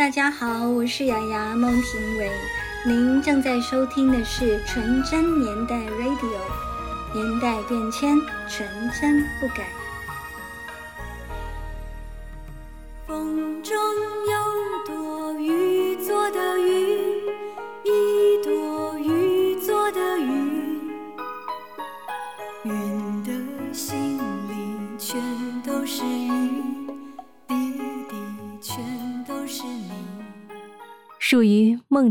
[0.00, 2.30] 大家好，我是雅雅孟庭苇，
[2.86, 6.38] 您正在收听的是纯真年代 Radio，
[7.12, 8.16] 年代变迁，
[8.48, 8.66] 纯
[8.98, 9.68] 真不改。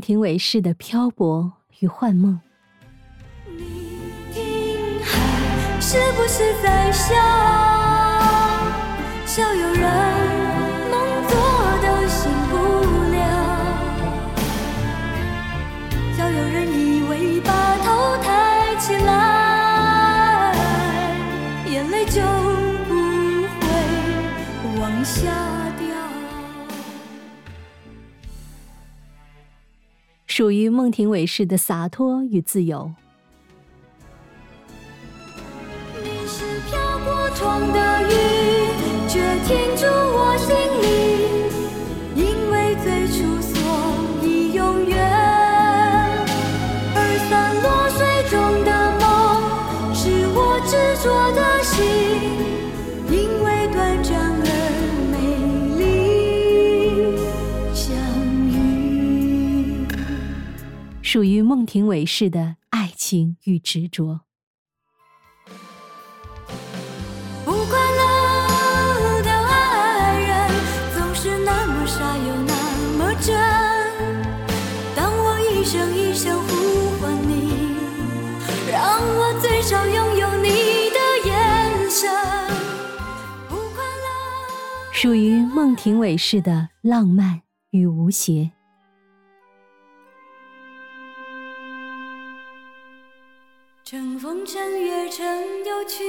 [0.10, 2.42] 庭苇式的漂泊与幻梦。
[3.46, 7.14] 你听海是不是在笑？
[9.24, 10.19] 笑有人
[30.40, 32.94] 属于孟庭苇式的洒脱与自由。
[61.70, 64.22] 庭苇式的爱情与执着。
[67.46, 70.50] 不快乐的爱人
[70.98, 72.54] 总是那么傻又那
[72.98, 73.38] 么真。
[74.96, 77.76] 当我一声一声呼唤你，
[78.72, 80.50] 让我最少拥有你
[80.90, 80.98] 的
[81.28, 82.10] 眼神。
[83.48, 84.92] 不快乐。
[84.92, 88.54] 属于孟庭苇式的浪漫与无邪。
[94.50, 96.04] 乘月乘游去，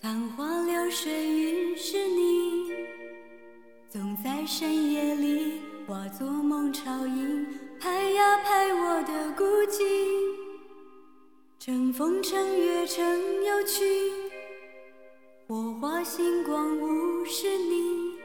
[0.00, 2.70] 昙花流水云是你，
[3.88, 7.44] 总在深夜里化作梦潮音，
[7.80, 9.82] 拍呀拍我的孤寂。
[11.58, 13.04] 乘风乘月乘
[13.44, 14.12] 游去，
[15.48, 18.16] 火花星光无是你。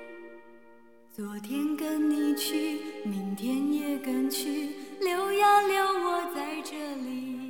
[1.11, 7.42] 昨天跟你去，明天也跟去，留呀留我在这里。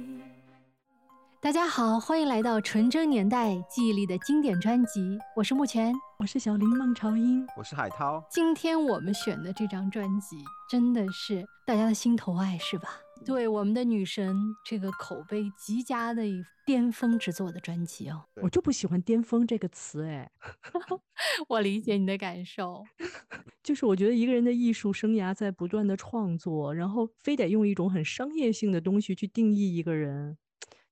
[1.44, 5.94] 大家好，欢迎来到纯真年代记忆里的经典专辑，我是目前。
[6.18, 10.38] 我是小林孟朝英，我是海涛，今天我们选的这张专辑
[10.70, 12.98] 真的是大家的心头爱，是吧？
[13.26, 14.34] 对我们的女神
[14.66, 20.32] 这个口碑极佳的一巅峰之作的专辑哦，我就不喜欢“巅峰”这个词，哎，
[21.50, 22.86] 我理解你的感受。
[23.62, 30.38] 就是我觉得一个人的艺术生涯在不断的创作，然后非得用一种很商业性的东西去定义一个人，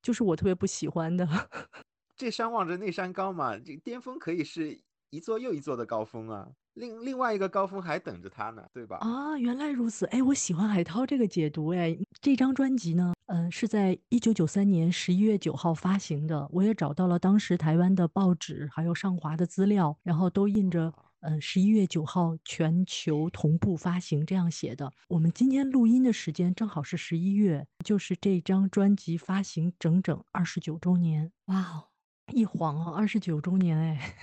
[0.01, 1.27] 就是我特别不喜欢的。
[2.15, 4.79] 这山望着那山高嘛，这巅峰可以是
[5.09, 8.97] 一座又一座的高峰啊，另另外一个高峰还等着他呢，对吧？
[8.97, 20.93] 啊，原来如此，哎，我喜欢海涛这个解读，哎，这张专辑呢，嗯、是在一九九三年十一月九号发行的，我也找到了当时台湾的报纸还有上华的资料，然后都印着。
[21.21, 24.91] 嗯，十一月九号全球同步发行，这样写的。
[25.07, 31.31] 我们今天录音的时间正好是十一月，就是这张专辑发行整整二十九周年。
[31.45, 31.89] 哇哦！
[32.33, 34.15] 一晃啊，二十九周年哎。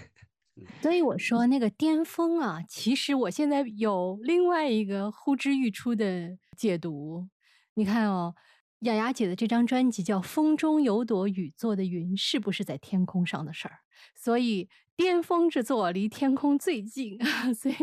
[0.82, 7.28] 所以我说那个巅峰啊，其实我现在有另外一个呼之欲出的解读。
[7.74, 8.34] 你看哦，
[8.80, 13.78] 雅雅姐的这张专辑叫《风中有朵雨做的云》，是不是在天空上的事儿？
[14.16, 17.16] 所以巅峰之作离天空最近，
[17.54, 17.74] 所以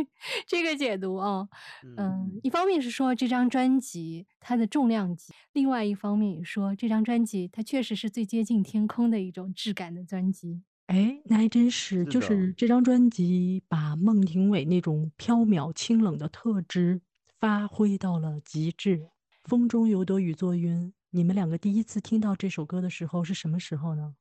[0.45, 1.47] 这个解读哦，
[1.95, 10.61] 嗯，一方面是说这张专辑它的重量级，另外一方面也说这张专辑它确实是最接近天空的一种质感的专辑。
[10.87, 16.99] 哎，那还真是，是就是这张专辑把孟庭苇那种飘渺清冷的特质
[17.39, 19.07] 发挥到了极致。
[19.45, 24.15] 风中有朵雨做云，你们两个第一次听到这首歌的时候是什么时候呢？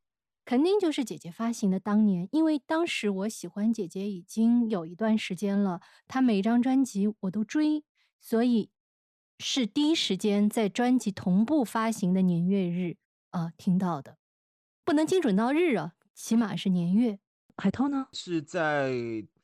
[0.44, 7.84] 肯定就是姐姐发行的当年，因为当时我喜欢姐姐已经有一段时间了，她每一张专辑我都追，
[8.20, 8.70] 所以
[9.38, 12.96] 是第一时间在专辑同步发行的年月日
[13.30, 14.18] 啊、听到的，
[14.84, 17.18] 不能精准到日啊，起码是年月。
[17.56, 18.08] 海涛呢？
[18.12, 18.92] 是在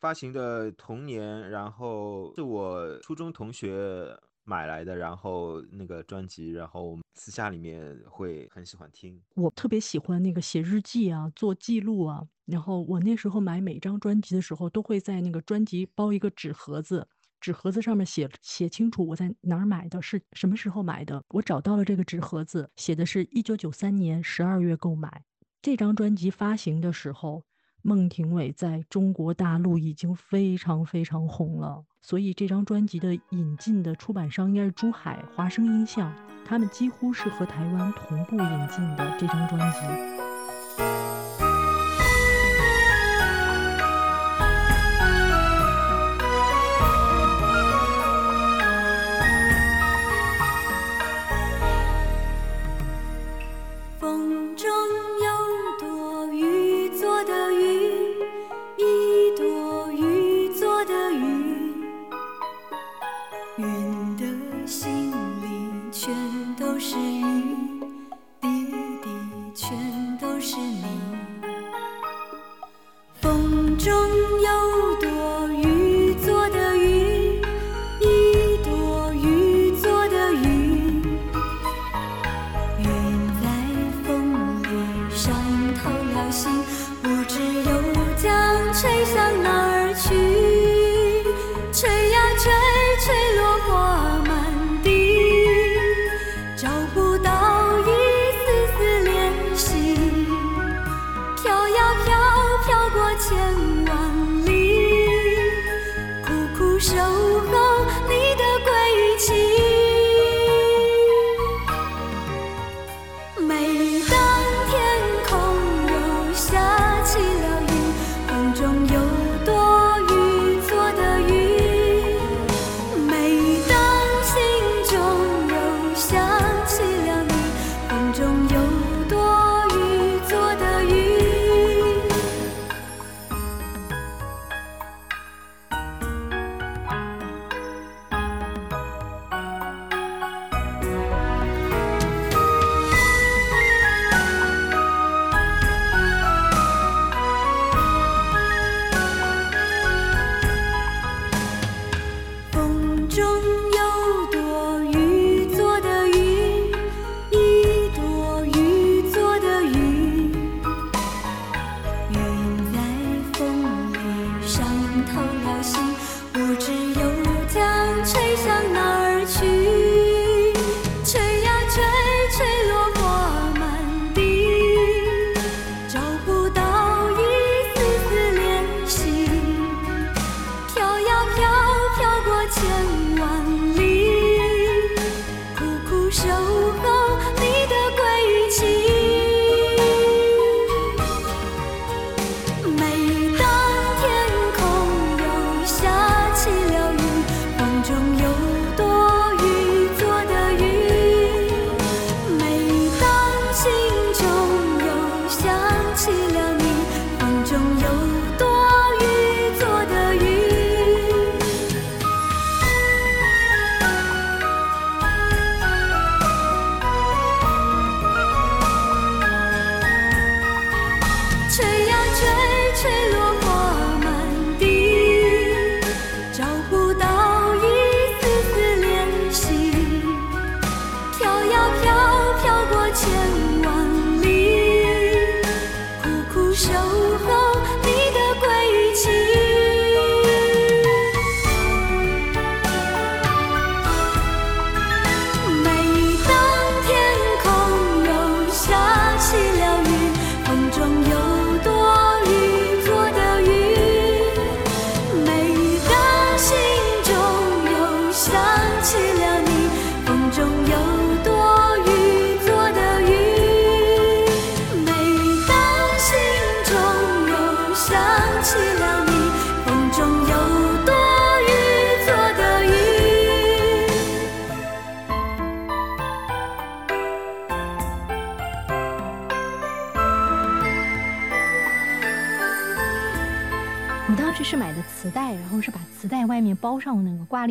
[0.00, 4.18] 发行的同年，然后是我初中同学
[4.50, 9.22] 买来的，然后那个专辑，然后私下里面会很喜欢听。
[9.36, 12.26] 我特别喜欢那个写日记啊，做记录啊。
[12.46, 17.06] 然后我那时候买每张专辑的时候，都会在那个专辑包一个纸盒子，
[17.40, 21.22] 纸盒子上面写写清楚我在哪儿买的，是什么时候买的。
[21.28, 25.22] 我找到了这个纸盒子，写的是一九九三年十二月购买。
[25.62, 27.44] 这张专辑发行的时候，
[27.82, 36.12] 孟庭苇在中国大陆已经非常非常红了，所以这张专辑的引进的出版商应该是珠海华声音像，
[36.44, 41.09] 他们几乎是和台湾同步引进的这张专辑。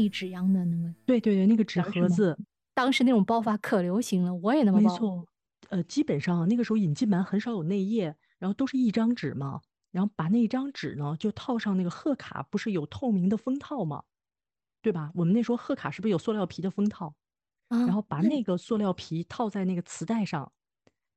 [0.10, 2.38] 纸样的那个，对对对，那个纸盒子，
[2.74, 4.90] 当时那种包法可流行了，我也那么包。
[4.90, 5.26] 没错。
[5.70, 9.62] 呃，基本上那个时候引进版很少有内页，然后都是一张纸嘛，
[9.92, 14.04] 然后把那一张纸呢就套上那个贺卡，不是有透明的封套吗？
[14.82, 15.12] 对吧？
[15.14, 17.14] 我们那时候贺卡是不是有塑料皮的封套？
[17.68, 20.52] 啊，然后把那个塑料皮套在那个磁带上，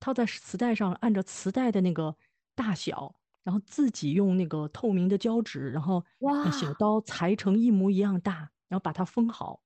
[0.01, 2.15] 套在磁带上，按照磁带的那个
[2.55, 9.61] 大小，然后自己用那个透明的胶纸，然后呃小刀裁成一模一样大，然后把它封好，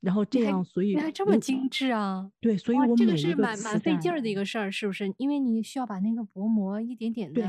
[0.00, 2.28] 然后这样，所以你还这么精致啊！
[2.40, 5.14] 对，所以，我这个是蛮蛮费劲儿的一个事儿，是不是？
[5.16, 7.40] 因为你需要把那个薄膜一点点的，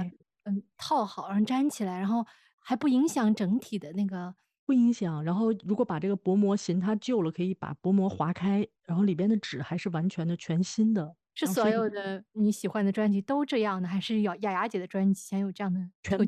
[0.43, 2.23] 嗯，套好，然后粘起来，然后
[2.59, 4.35] 还不影响整体的那个
[4.67, 5.23] 不影响。
[5.23, 11.15] 然后如果把这个薄膜嫌它旧了，可以把薄膜划开，然后里边的纸还是完全的全新的。
[11.33, 16.19] 是所有的你喜欢的专辑都这样的，还是雅雅雅姐的专辑才有这样的全？
[16.19, 16.25] 部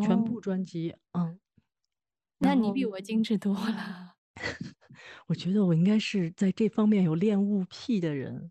[0.00, 1.38] 全哦，部专辑，嗯，
[2.42, 4.14] 那你比我精致多了。
[5.28, 8.50] 我觉得我应该是在这方面有恋物癖的人。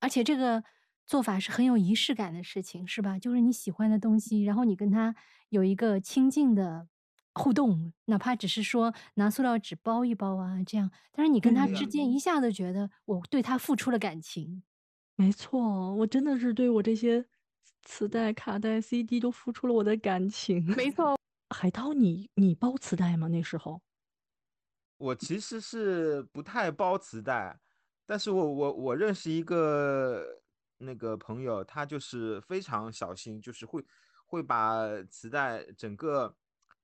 [0.00, 0.62] 而且这个
[1.06, 3.18] 做法是很有仪式感的事情，是吧？
[3.18, 5.14] 就是你喜欢的东西，然后你跟他
[5.48, 6.88] 有一个亲近的
[7.34, 14.62] 互动，哪怕只是说拿塑料纸包一包啊，这样，但是你跟他之间一下子觉得我对他付出了感情。
[15.16, 17.24] 没错，我真的是对我这些
[17.82, 20.62] 磁带、卡带、CD 都付出了我的感情。
[20.76, 21.16] 没 错，
[21.50, 23.28] 海涛，你你包磁带吗？
[23.28, 23.80] 那时候？
[24.98, 27.60] 我其实是不太包磁带，
[28.06, 30.42] 但是我我我认识一个
[30.78, 33.84] 那个朋友，他就是非常小心，就是会
[34.24, 36.34] 会把磁带整个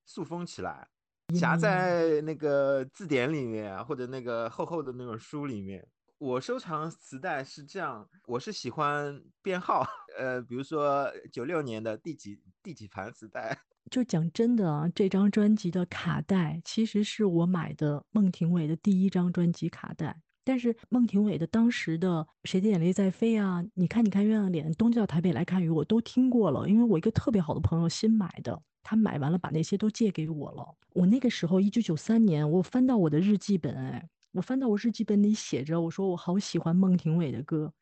[0.04, 0.88] 塑封起来，
[1.34, 5.88] 夹在那个字典里面啊，或者那个厚厚的那种书里面。
[6.18, 9.84] 我收藏磁带是这样，我是喜欢编号，
[10.16, 13.58] 呃，比如说九六年的第几第几盘磁带，
[13.92, 30.74] 就讲真的啊，这张专辑的卡带其实是我买的孟庭苇的第一张专辑卡带，但是孟庭苇的当时的《谁的眼泪在飞》啊，你看你看月亮脸，东到台北来看雨，我都听过了，因为我一个特别好的朋友新买的，他买完了把那些都借给我了。
[30.94, 37.74] 我那个时候一九九三年，我翻到我的日记本，哎，我翻到我日记本里写着，我说我好喜欢孟庭苇的歌，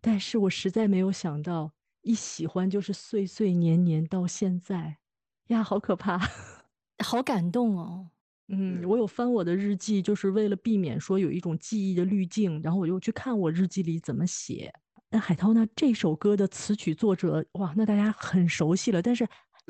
[0.00, 4.96] 但是我实在没有想到，一喜欢就是岁岁年年到现在。
[5.48, 6.18] 呀，好可怕！
[7.04, 8.08] 好感动哦。
[8.48, 14.72] 嗯，我有翻我的日记，就是为了避免说有一种记忆的滤镜，然后我又去看我日记里怎么写。
[15.10, 15.66] 那海涛呢？
[15.76, 19.26] 这首歌的词曲作者，哇，那大家很熟悉了，但是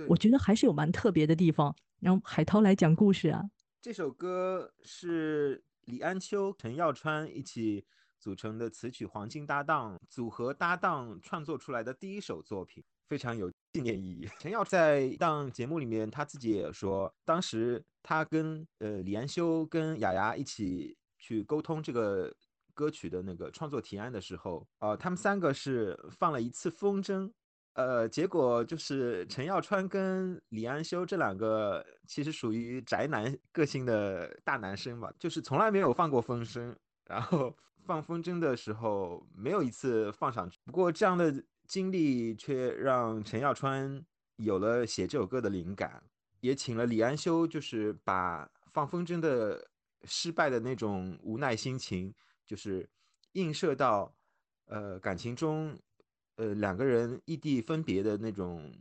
[0.08, 1.74] 我觉得还是有蛮特别的地方。
[2.00, 3.42] 然后海涛来讲故事啊，
[3.80, 7.84] 这首歌是李安秋、陈耀川一起
[8.20, 14.28] 组成的词曲黄金搭档组合搭档创作出来的第一首作品，非常有纪念意义。
[14.40, 22.34] 陈耀在一档节目里面，他自己也说，当时他跟呃李安修跟雅雅一起去沟通这个
[22.74, 27.30] 歌曲的那个创作提案的时候，呃，他们三个是放了一次风筝，
[27.74, 40.58] 呃，结果就是陈耀川跟李安修这两个其实属于宅男个性的大男生吧，就是从来没有放过风筝，然后放风筝的时候没有一次放上去。
[40.64, 41.32] 不过这样的
[41.68, 44.04] 经历却让陈耀川
[44.36, 46.02] 有了写这首歌的灵感，
[46.40, 49.70] 也请了李安修，就是把放风筝的
[50.04, 52.12] 失败的那种无奈心情，
[52.46, 52.88] 就是
[53.32, 54.16] 映射到
[54.64, 55.78] 呃感情中。
[56.36, 58.72] 呃，两个人异地分别的那种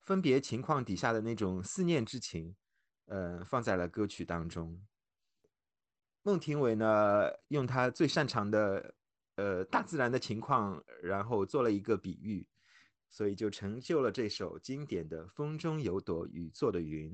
[0.00, 2.56] 分别情况底下的那种思念之情，
[3.04, 4.80] 呃，放在了歌曲当中。
[6.22, 8.94] 孟庭苇呢，用他最擅长的
[9.36, 12.46] 呃大自然的情况，然后做了一个比喻，
[13.08, 17.12] 所以就成就了这首经典的《风中有朵雨做的云》。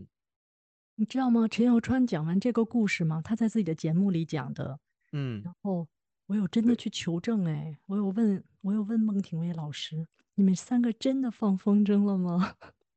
[0.94, 1.48] 你知道吗？
[1.48, 3.20] 陈耀川讲完这个故事吗？
[3.22, 4.78] 他在自己的节目里讲的，
[5.12, 5.88] 嗯，然后
[6.26, 12.54] 我有真的去求证，哎，我有问，我有问孟庭苇老师，你们三个真的放风筝了吗？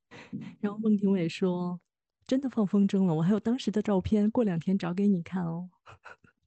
[0.59, 1.79] 然后孟庭苇说，
[2.27, 5.69] 真的放风筝了，我还有当时的照片，过两天找给你看哦。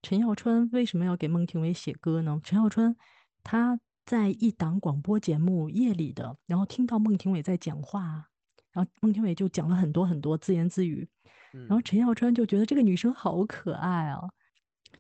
[0.09, 2.41] 陈小春为什么要给孟庭苇写歌呢？
[2.43, 2.97] 陈小春
[3.45, 8.27] 他在一档广播节目夜里的，然后听到孟庭苇在讲话，
[8.73, 11.07] 然后孟庭苇就讲了很多很多自言自语，
[11.53, 11.83] 然后嗯。
[11.85, 14.23] 陈小川就觉得这个女生好可爱啊，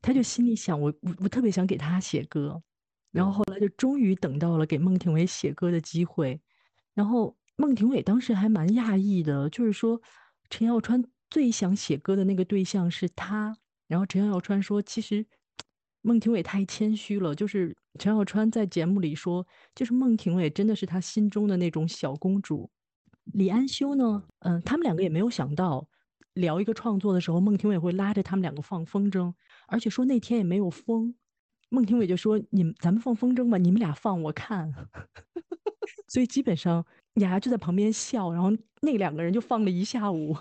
[0.03, 2.63] 他就心里想，我我我特别想给她写歌，
[3.11, 6.39] 然后后来就终于等到了给孟庭苇写歌的机会，
[6.93, 10.03] 然后孟庭苇当时还蛮讶异的，就是说
[10.51, 13.57] 陈小川最想写歌的那个对象是他，
[13.89, 15.27] 然后陈小川说，其实
[16.03, 22.71] 孟庭苇太谦虚了，就是陈小川在节目里说，就是孟庭苇真的是他心中的那种小公主。
[23.25, 25.89] 李安修呢，嗯、他们两个也没有想到
[26.35, 29.35] 聊一个创作的时候，孟庭苇会拉着他们两个放风筝，
[29.67, 31.15] 而且说那天也没有风。
[31.71, 34.73] 孟庭苇就说：“你们咱们放风筝吧，你们俩放我看。
[36.09, 40.35] ”所以基本上雅雅就在旁边笑，然后那两个人就放了一下午，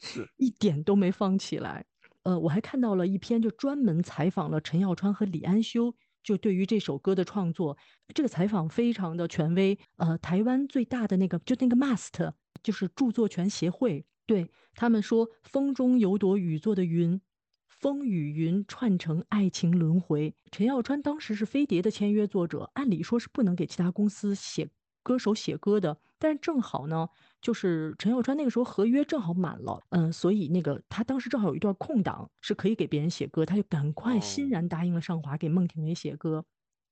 [0.00, 1.84] 是一点都没放起来。
[2.24, 7.76] 呃，我还看到了一篇就专门采访了陈耀川和李安修，就对于这首歌的创作，
[8.14, 9.78] 这个采访非常的权威。
[9.96, 17.20] 呃，台湾最大的那个就那个 MAST 就是著作权协会，对他们说，风中有朵雨做的云，
[17.68, 20.32] 风与云串成爱情轮回。
[20.52, 24.68] 陈耀川当时是飞碟的签约作者，按理说是不能给其他公司写
[25.02, 27.08] 歌手写歌的，但是正好呢，
[27.42, 36.44] 就是陈小川那个时候合约正好满了，嗯，所以那个他当时正好有一段空档是可以给别人写歌，他就赶快欣然答应了上华给孟庭苇写歌。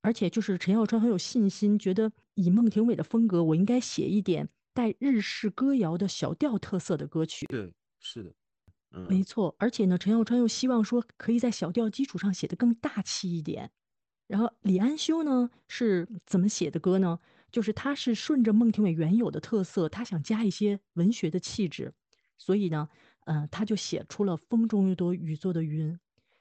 [0.03, 7.47] 而且就是陈小川很有信心，觉得以孟庭苇的风格，我应该写一点带日式歌谣的小调特色的歌曲。
[7.47, 8.33] 对，是的，
[9.09, 9.55] 没错。
[9.59, 13.71] 而且呢，陈小川又希望说可以在小调基础上写得更大气一点。
[14.27, 17.19] 然后李安修呢是怎么写的歌呢？
[17.51, 21.93] 就是他是顺着孟庭苇原有的特色，他想加一些文学的气质，
[22.39, 22.89] 所以呢，
[23.25, 25.95] 嗯，他就写出了《风中有朵雨做的云》。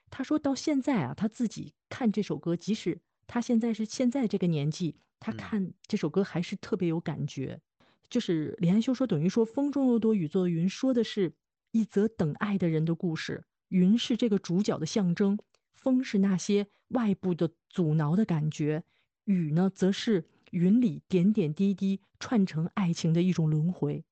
[0.10, 7.62] 他说到现在啊，他自己看这首歌，即使他现在是现在这个年纪，他看这首歌还是特别有感觉。
[8.10, 11.34] 就是李安修说，等于说“风中有朵雨做的云”，说的是
[11.72, 13.44] 一则等爱的人的故事。
[13.68, 15.38] 云是这个主角的象征，
[15.74, 18.84] 风是那些外部的阻挠的感觉，
[19.26, 24.06] 雨呢，则是云里点点滴滴串成爱情的一种轮回。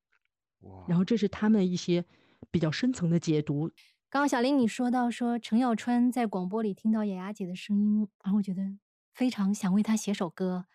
[0.87, 2.05] 然后这是他们一些
[2.51, 3.69] 比较深层的解读。
[4.09, 8.77] 刚刚小林你说到说陈耀川在广播里听到雅雅姐的声音，然后我觉得。
[9.13, 10.67] 非常想为她写首歌，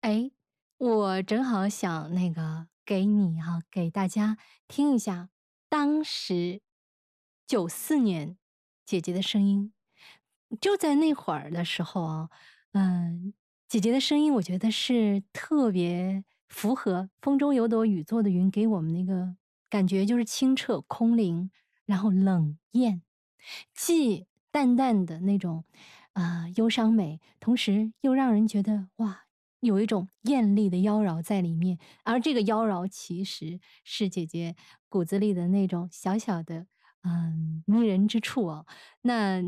[0.00, 0.32] 哎，
[0.76, 5.28] 我正好想那个给你哈，给大家听一下
[5.68, 6.62] 当时
[7.46, 8.36] 九四年
[8.84, 9.72] 姐姐的声音，
[10.60, 12.28] 就在那会儿的时候啊，
[12.72, 13.32] 嗯，
[13.68, 19.36] 姐姐的声音我觉得是特别符合《风中有朵雨做的云》给我们那个
[19.68, 21.50] 感觉，就是清澈空灵，
[21.84, 23.02] 然后冷艳，
[23.74, 25.64] 既淡淡的那种。
[26.14, 29.24] 啊，忧伤美，同时又让人觉得哇，
[29.58, 31.76] 有一种艳丽的妖娆在里面。
[32.04, 34.54] 而这个妖娆其实是姐姐
[34.88, 36.68] 骨子里的那种小小的
[37.02, 38.64] 嗯迷人之处哦。
[39.02, 39.42] 那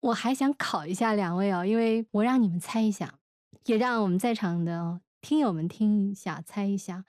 [0.00, 3.18] 我还想考一下两位哦，因为我让你们猜一下，
[3.64, 7.04] 也让我们在场的听友们听一下，猜一下，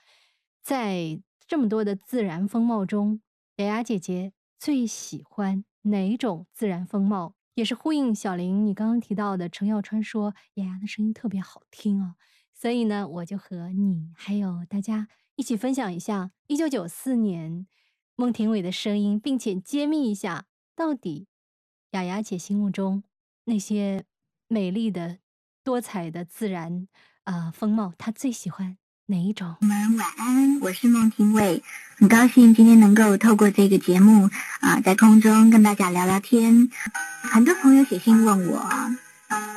[0.62, 3.22] 在这么多的自然风貌中，
[3.58, 7.36] 雅雅姐姐最喜欢哪种自然风貌？
[7.56, 12.15] 也是呼应小林你刚刚提到的，陈耀川说雅雅的声音特别好听啊，
[12.54, 17.68] 所以呢，我就和你还有大家一起分享一下一九九四年
[18.15, 21.28] 孟庭苇的声音，并且揭秘一下到底
[21.91, 23.04] 雅雅姐心目中
[23.46, 24.04] 那些
[24.48, 25.20] 美丽的、
[25.65, 26.88] 多彩的自然
[27.23, 28.78] 啊风貌，他最喜欢。
[29.08, 29.56] 哪一种？
[29.62, 31.62] 我们晚安，我是孟庭苇，
[31.97, 34.30] 很高兴今天能够透过这个节目
[34.62, 36.69] 啊，在空中跟大家聊聊天。
[37.23, 38.67] 很多朋友写信问我，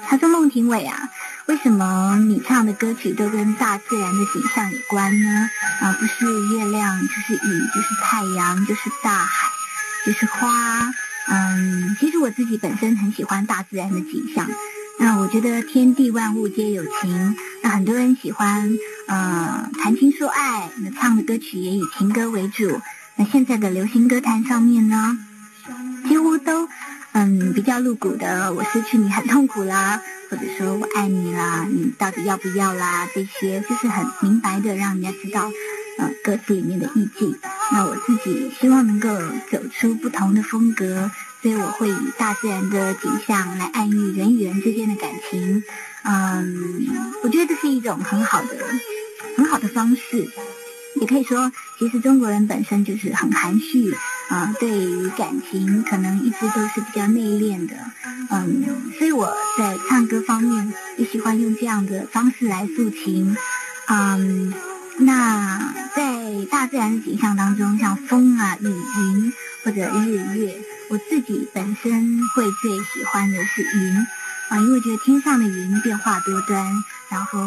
[0.07, 1.11] 他说孟庭苇啊，
[1.47, 5.51] 为什么你唱的歌曲都跟大自然的景象有关呢？
[5.81, 9.49] 啊，不是月亮，就是雨，就是太阳，就是大海，
[10.07, 10.90] 就是花。
[11.31, 14.47] 嗯，其实我自己本身很喜欢大自然的景象。
[15.01, 18.69] 那我觉得天地万物皆有情，那很多人喜欢
[19.07, 22.81] 呃谈情说爱，那唱的歌曲也以情歌为主。
[23.17, 25.17] 那现在的流行歌坛上面呢，
[26.09, 26.69] 几乎都
[27.13, 33.09] 嗯比较露骨的，我失去你很痛苦啦，或者说我爱你啦，你到底要不要啦？
[33.15, 35.51] 这些就是很明白的让人家知道
[35.99, 37.39] 呃歌词里面的意境。
[37.73, 39.09] 那我自己希望能够
[39.51, 41.11] 走出不同的风格。
[41.42, 45.62] 所以我会以大自然的景象来暗喻人与人之间的感情，
[46.03, 46.88] 嗯，
[47.22, 48.48] 我觉得这是一种很好的、
[49.37, 50.29] 很好的方式。
[51.01, 53.94] 也可以说，其实中国人本身就是很含蓄，
[54.29, 57.77] 啊，对于感情可能一直都是比较内敛的，
[58.31, 58.64] 嗯，
[58.98, 63.37] 所以我在唱歌方面也喜欢用这样的方式来抒情，
[63.87, 64.53] 嗯，
[64.96, 69.33] 那在大自然的景象当中，像风啊、雨、云
[69.69, 70.57] 或者日月。
[70.89, 73.97] 我自己本身会最喜欢的是云
[74.49, 76.73] 啊，因为觉得天上的云变化多端，
[77.11, 77.39] 然后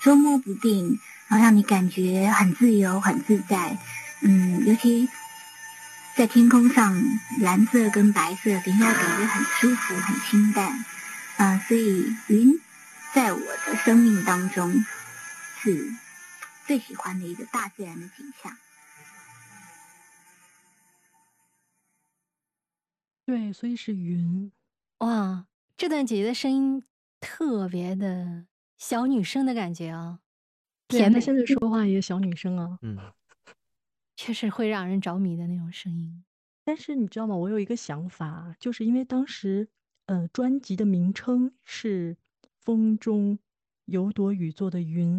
[0.00, 3.76] 捉摸不定，然后让你感觉很自由、很自在。
[4.20, 5.08] 嗯，尤其
[6.16, 7.02] 在天空上，
[7.40, 10.84] 蓝色跟白色给人家感觉很舒服、很清淡。
[11.38, 12.60] 啊，所以云
[13.12, 14.84] 在我的生命当中
[15.60, 15.92] 是
[16.68, 18.56] 最喜欢的一个大自然的景象。
[23.28, 24.50] 对，所以是云。
[25.00, 26.82] 哇，这段姐姐的声音
[27.20, 28.46] 特别的
[28.78, 30.20] 小女生的感觉啊，
[30.88, 32.96] 甜的，现在说话也小女生啊，嗯，
[34.16, 36.24] 确实会让人着迷的那种声音。
[36.64, 37.36] 但是你知道吗？
[37.36, 39.68] 我有一个想法，就是因为当时，
[40.06, 42.14] 呃，专辑的名称是
[42.62, 43.38] 《风中
[43.84, 45.18] 有朵雨做的云》，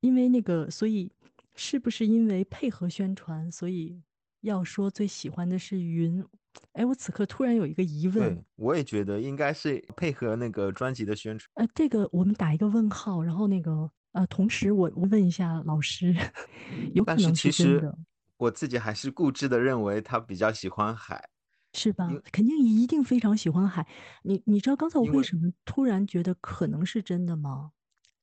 [0.00, 1.12] 因为那个，所以
[1.54, 4.02] 是不是因为配合宣传，所以
[4.40, 6.26] 要说最喜欢的是云？
[6.72, 11.50] 哎，我此刻突然有一个疑问对，，我也觉得应该是配合那个专辑的宣传。
[11.54, 16.14] 呃，这个我们打一个问号，然后那个呃，同时我我问一下老师，
[16.94, 17.98] 有可但是能其实是真的，
[18.38, 21.28] 我自己还是固执的认为他比较喜欢海，
[21.74, 22.08] 是吧？
[22.32, 23.86] 肯定一定非常喜欢海。
[24.22, 27.72] 你你知道刚才我为为什么突然觉得可能是真的吗？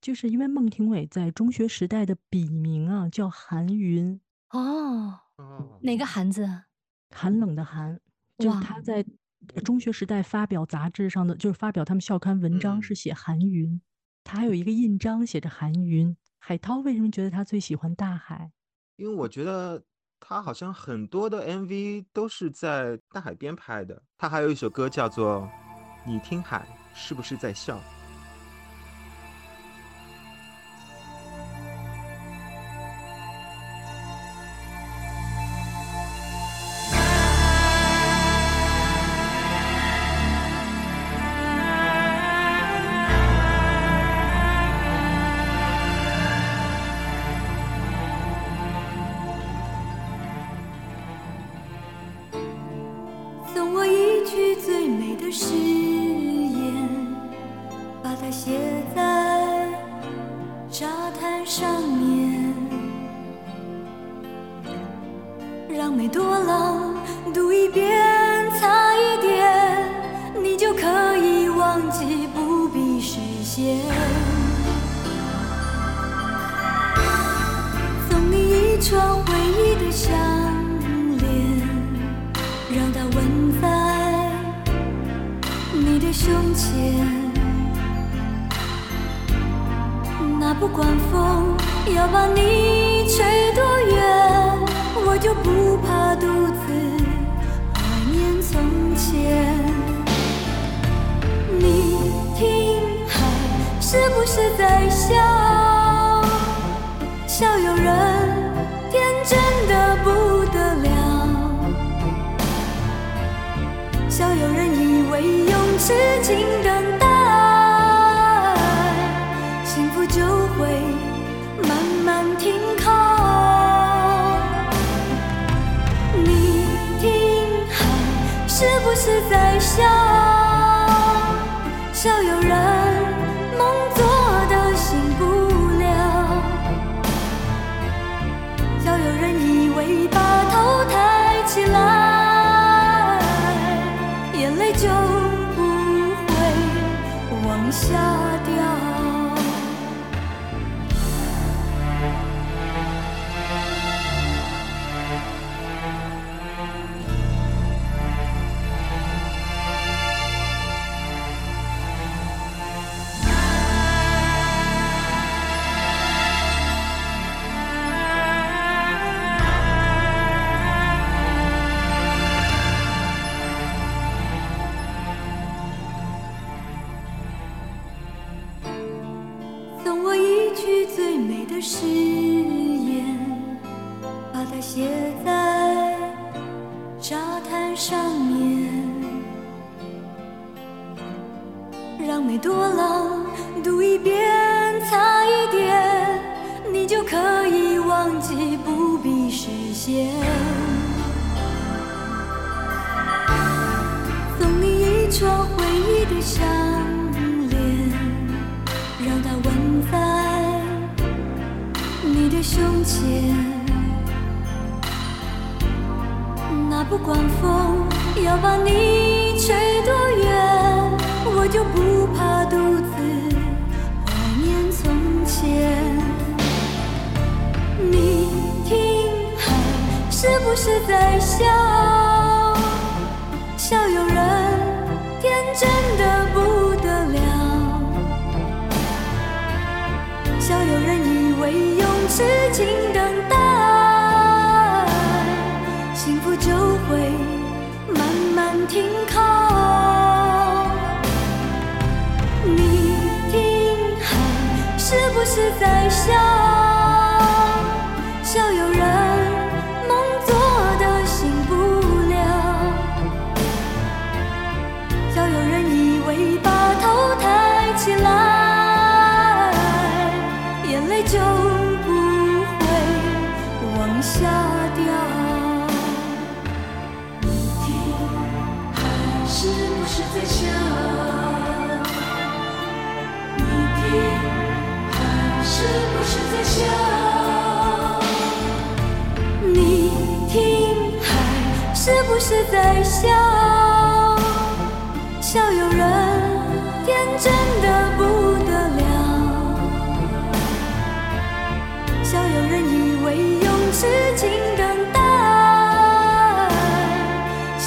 [0.01, 6.65] 就是因为孟庭苇在中学时代的笔名啊叫韩云，哦，哦，哪个韩字啊？
[7.11, 7.99] 寒冷的寒，
[8.39, 9.06] 就是他在
[9.54, 13.80] 呃中学时代发表杂志上的，就是发表他们校刊文章是嗯写韩云，
[14.23, 16.15] 他还有一个印章写着韩云。
[16.39, 18.52] 海涛为什么觉得他最喜欢大海？
[18.95, 19.84] 因为我觉得
[20.19, 24.02] 他好像很多的 MV 都是在大海边拍的。
[24.17, 25.41] 他还有一首歌叫做
[26.06, 27.78] 《你听海是不是在笑》。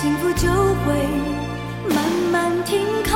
[0.03, 1.07] 幸福就会
[1.95, 1.97] 慢
[2.33, 3.15] 慢停靠。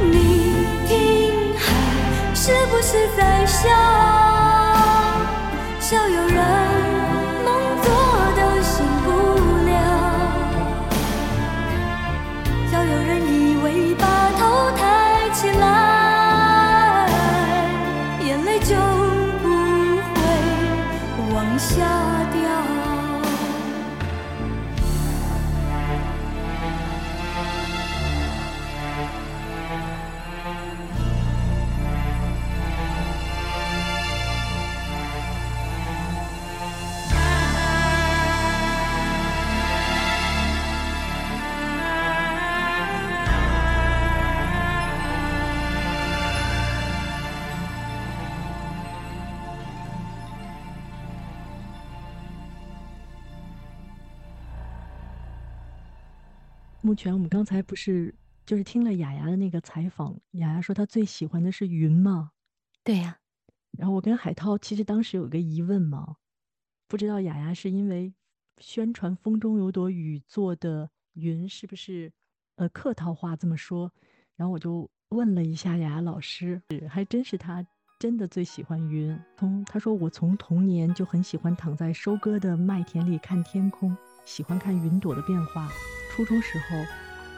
[0.00, 1.64] 你听，海
[2.34, 3.68] 是不是在笑？
[5.78, 6.42] 笑有人
[57.12, 62.30] 我们刚才不是就是听了雅雅的那个采访，雅雅说她最喜欢的是云嘛，
[62.84, 63.18] 对呀、
[63.70, 66.16] 然后我跟海涛其实当时有个疑问嘛，
[66.88, 68.12] 不知道雅雅是因为
[68.58, 72.12] 宣传风中有朵雨做的云是不是
[72.56, 73.90] 呃客套话这么说，
[74.36, 77.66] 然后我就问了一下雅雅老师，还真是她
[77.98, 79.18] 真的最喜欢云。
[79.38, 85.68] 从她说我从童年就很喜欢躺在收割的麦田里看天空，喜欢看云朵的变化。
[86.10, 86.84] 初中时候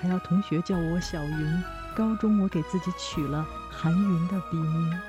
[0.01, 1.62] 还要同学叫我小云，
[1.97, 5.01] 高中我给自己取了韩云的笔名。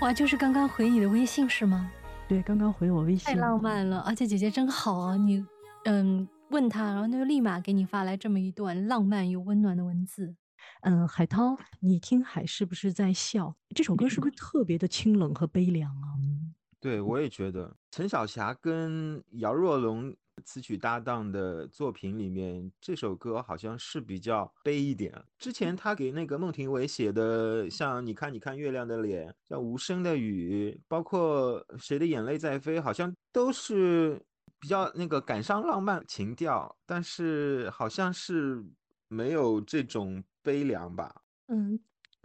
[0.00, 1.90] 哇，就是刚刚回你的微信是吗？
[2.28, 5.16] 对，刚刚回我微信，太浪漫了，而且姐姐真好啊！
[5.16, 5.44] 你
[5.84, 10.34] 嗯问她，然后她就立马给你发来这么一段浪漫又温暖的文字。
[10.82, 13.54] 嗯，海涛，你听海是不是在笑？
[13.74, 16.16] 这首歌是不是特别的清冷和悲凉啊？
[16.80, 25.12] 对，我也觉得陈小霞跟姚若龙词曲搭档的作品里面，这首歌好像是比较悲一点。
[25.38, 34.20] 之前他给那个孟庭苇写的，像《你看你看月亮的脸》、像《无声的雨》，包括《谁的眼泪在飞》，好像都是
[34.58, 38.64] 比较那个感伤浪漫情调，但是好像是
[39.08, 41.22] 没有这种悲凉吧。
[41.46, 41.78] 嗯，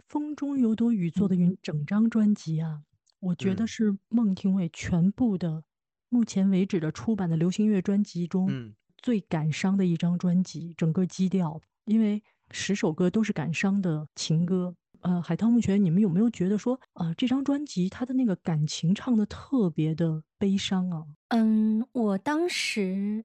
[0.08, 2.82] 风中有朵雨做的云整张专辑啊，
[3.20, 5.62] 我觉得嗯是孟庭苇全部的
[6.10, 14.74] 目前为止的出版的流行乐专辑中嗯最感伤的一张专辑，整个基调，因为十首歌都是感伤的情歌。
[15.00, 21.06] 呃，海涛目前你们有没有觉得说，啊、这张专辑它的那个感情唱的特别的悲伤啊？
[21.28, 23.24] 嗯，我当时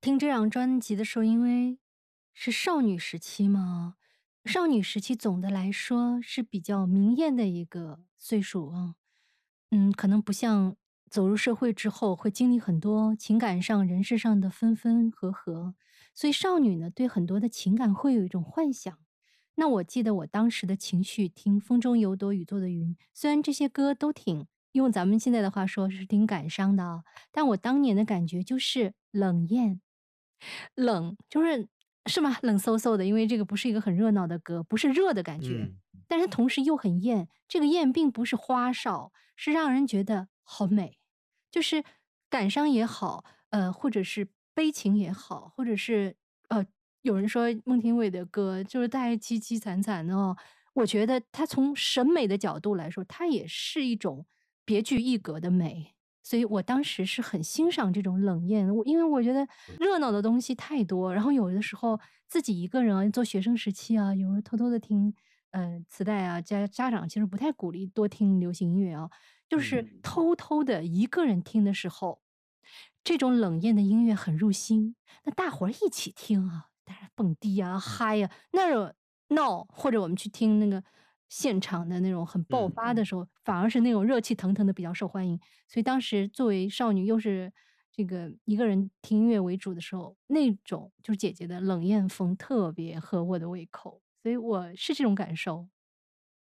[0.00, 1.78] 听这张专辑的时候，因为
[2.32, 3.96] 是少女时期嘛，
[4.44, 8.94] 少女时期总的来说是比较明艳的一个岁数啊。
[9.70, 10.76] 嗯，可能不像
[11.10, 15.74] 走入社会之后会经历很多情感上、人事上的分分合合，
[16.14, 18.96] 所以少女呢对很多的情感会有一种幻想。
[19.56, 29.80] 那我记得我当时的情绪，听《风中有朵雨做的云》，虽然这些歌都挺用咱们现在的话说是挺感伤的啊，但我当年的感觉就是冷艳，
[30.76, 31.68] 冷就是
[32.06, 32.36] 是吗？
[32.42, 37.28] 冷飕飕的，因为这个不是一个很热闹的歌，不是热的感觉，嗯但是同时又很艳。
[37.48, 40.98] 这个艳并不是花哨，是让人觉得好美，
[41.50, 41.84] 就是
[42.30, 46.16] 感伤也好，呃，或者是悲情也好，或者是
[46.48, 46.64] 呃，
[47.02, 50.36] 有人说孟庭苇的歌就是带凄凄惨惨的哦。
[50.74, 54.26] 我觉得它从审美的角度来说，它也是一种
[54.64, 55.94] 别具一格的美。
[56.22, 59.46] 所以我当时是很欣赏这种冷艳，我因为我觉得
[59.78, 65.14] 热闹的东西太多，然后有的时候自己一个人啊，做学生时期啊，有时候偷偷的听
[65.52, 69.08] 呃磁带啊，家家长其实不太鼓励多听流行音乐啊，
[69.48, 72.20] 就是嗯偷偷的一个人听的时候，
[73.04, 78.94] 这种冷艳的音乐很入心，那大伙儿一起听啊，大家蹦迪啊、嗨呀、那种
[79.28, 80.82] 闹，或者我们去听那个
[81.28, 85.38] 现场的那种很爆嗯发的时候，反而是那种热气腾腾的比较受欢迎。
[85.68, 87.52] 所以当时作为少女，又是
[87.92, 95.68] 这个一个人听音乐为主的时候，那种就是姐姐的冷艳风特别合我的胃口，所以我是这种感受。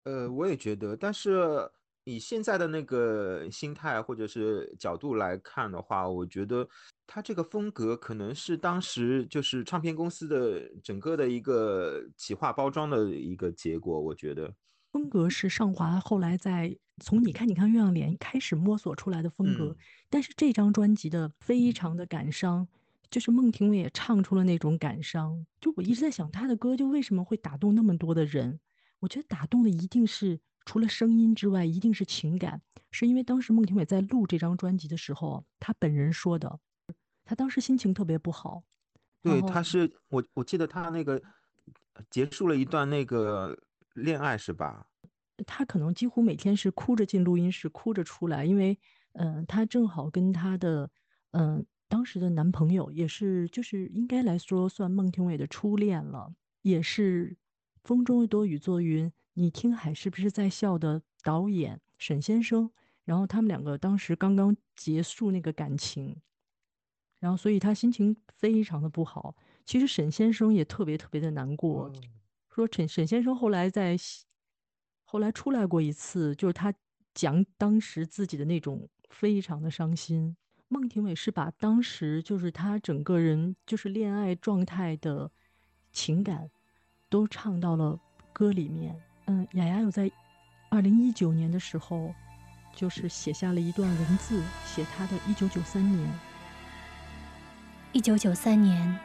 [0.05, 1.69] 呃，我也觉得，但是
[2.07, 6.65] 以现在的那个心态或者是角度来看的话，我觉得
[7.05, 13.99] 他这个风格可能是当时就是唱片公司的整个的一个企划包装的一个结果。
[13.99, 14.53] 我觉得
[14.93, 19.75] 风格是上华后来在从你看你看月亮脸开始摸索出来的风格，嗯
[20.09, 22.65] 但是这张专辑的非常的感伤，
[23.11, 25.45] 就是孟庭苇也唱出了那种感伤。
[25.59, 28.61] 就我一直在想，他的歌就为什么会打动那么多的人？
[28.99, 36.59] 我觉得打动的一定是除了声音之外，一定是情感，是因为当时孟庭苇在录这张专辑的时候，他本人说的，
[37.23, 38.61] 他当时心情特别不好。
[39.21, 41.13] 对，后他是我我记得他那个
[41.93, 43.57] 呃结束了一段那个
[43.93, 44.85] 恋爱是吧？
[45.45, 48.77] 她可能几乎每天是哭着进录音室，哭着出来，因为，
[49.13, 50.91] 嗯、她正好跟她的，
[51.31, 57.29] 嗯、当时的男朋友也是，就是应该来说算孟庭苇的初恋了，也是
[57.83, 59.07] 《风中有朵雨做云》，
[59.39, 62.71] 你听海是不是在笑的导演沈先生，
[63.05, 66.19] 然后他们两个当时刚刚结束那个感情，
[67.19, 69.35] 然后所以他心情非常的不好。
[69.63, 71.93] 其实沈先生也特别特别的难过，哦
[72.49, 73.95] 说沈沈先生后来在
[75.03, 76.73] 后来出来过一次，就是他
[77.13, 80.35] 讲当时自己的那种非常的伤心。
[80.67, 85.31] 孟庭苇是把当时就是他整个人就是恋爱状态的
[85.91, 86.49] 情感
[87.07, 87.99] 都唱到了
[88.33, 88.99] 歌里面。
[89.27, 90.09] 嗯，雅雅有在
[90.69, 92.13] 二零一九年的时候，
[92.73, 96.09] 就是写下了一段文字，写他的一九九三年。
[97.91, 98.97] 一九九三年，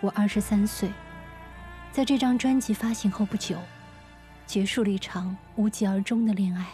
[0.00, 0.90] 我二十三岁，
[1.92, 3.58] 在这张专辑发行后不久，
[4.46, 6.66] 结束了一场无疾而终的恋爱。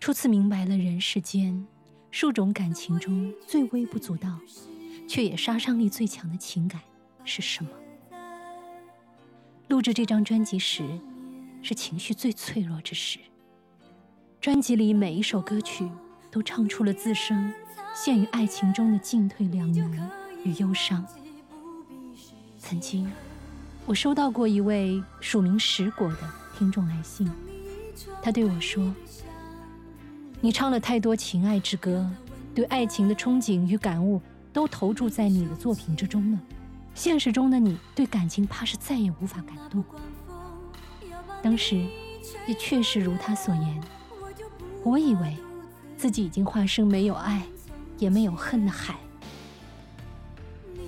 [0.00, 1.66] 初次明白了人世间
[2.10, 4.38] 数种感情中最微不足道，
[5.08, 6.80] 却也杀伤力最强的情感
[7.24, 7.70] 是什么。
[9.68, 10.82] 录制这张专辑时，
[11.62, 13.18] 是情绪最脆弱之时。
[14.40, 15.88] 专辑里每一首歌曲
[16.30, 17.54] 都唱出了自身
[17.94, 20.10] 陷于爱情中的进退两难
[20.44, 21.04] 与忧伤。
[22.58, 23.10] 曾经，
[23.86, 26.18] 我收到过一位署名石果的
[26.58, 27.30] 听众来信，
[28.20, 28.92] 他对我说
[30.40, 32.10] ：“你唱了太多情爱之歌，
[32.54, 34.20] 对爱情的憧憬与感悟
[34.52, 36.38] 都投注在你的作品之中了。
[36.94, 39.84] 现实中的你对感情怕是再也无法感动。”
[41.42, 41.84] 当时，
[42.46, 43.80] 也确实如他所言，
[44.84, 45.36] 我以为
[45.96, 47.42] 自己已经化身没有爱，
[47.98, 48.94] 也没有恨的海。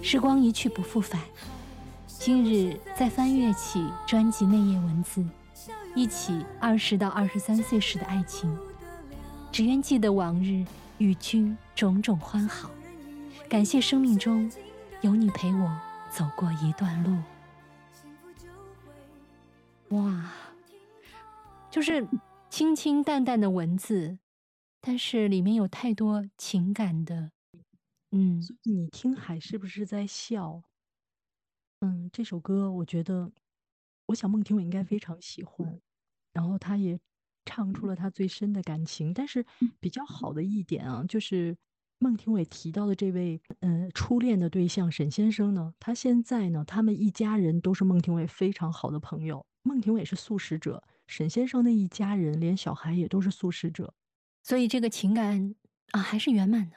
[0.01, 1.21] 时光一去不复返，
[2.07, 5.25] 今日再翻阅起专辑内页文字，
[5.95, 8.57] 一起二十到二十三岁时的爱情，
[9.51, 10.65] 只愿记得往日
[10.99, 12.71] 与君种种欢好，
[13.49, 14.51] 感谢生命中
[15.01, 15.77] 有你陪我
[16.11, 17.17] 走过一段路。
[19.97, 20.31] 哇，
[21.75, 22.07] 就是
[22.49, 24.21] 清清淡淡的文字，
[24.81, 27.33] 但是里面有太多情感的，
[28.13, 30.63] 嗯，所以你听海是不是在笑？
[31.81, 33.33] 嗯，这首歌我觉得，
[34.07, 35.81] 我想孟庭苇应该非常喜欢，
[36.33, 36.97] 然后他也
[37.45, 39.13] 唱出了他最深的感情。
[39.13, 39.45] 但是
[39.81, 41.57] 比较好的一点啊，就是
[41.99, 49.45] 孟庭苇提到的这位呃初恋的对象沈先生呢，他现在呢，他们一家人都是孟庭苇非常好的朋友。
[49.65, 53.95] 孟庭苇是素食者，沈先生那一家人连小孩也都是素食者。
[54.43, 55.55] 所以这个情感
[55.93, 56.77] 啊还是圆满的。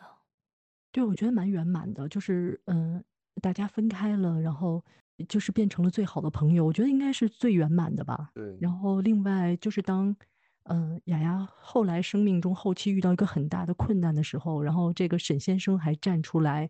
[0.92, 3.04] 对，我觉得蛮圆满的，就是嗯、呃
[3.42, 4.84] 大家分开了，然后
[5.30, 8.32] 就是变成了最好的朋友，我觉得应该是最圆满的吧。
[8.34, 10.16] 对，然后另外就是当，
[10.64, 16.70] 嗯、雅雅后来生命中后期遇到一个很大的困难的时候，然后这个沈先生还站出来，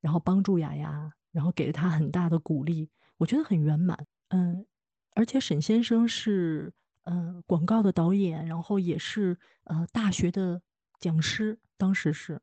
[0.00, 4.06] 然后帮助雅雅，然后给了她很大的鼓励，我觉得很圆满。
[4.28, 4.64] 嗯，
[5.16, 6.72] 而且沈先生是
[7.04, 10.60] 呃广告的导演，然后也是呃大学的
[10.98, 12.42] 讲师，当时是。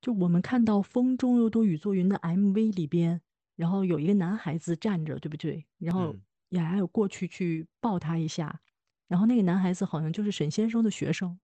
[0.00, 3.20] 就我们看到《风中有朵雨做云》的 MV 里边，
[3.56, 5.66] 然后有一个男孩子站着，对不对？
[5.78, 8.60] 然后嗯雅雅有过去去抱他一下，
[9.08, 11.38] 然后那个男孩子好像就是沈先生的学生。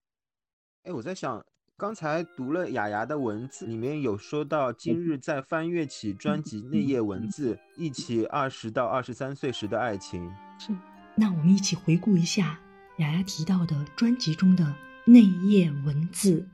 [0.84, 1.44] 哎，我在想，
[1.76, 10.32] 刚才读了雅雅的文字，里面有说到今日再翻阅起专辑那页文字，忆起二十到二十三岁时的爱情。
[10.60, 10.72] 是，
[11.16, 12.58] 那我们一起回顾一下
[12.98, 16.46] 雅雅提到的专辑中的内页文字。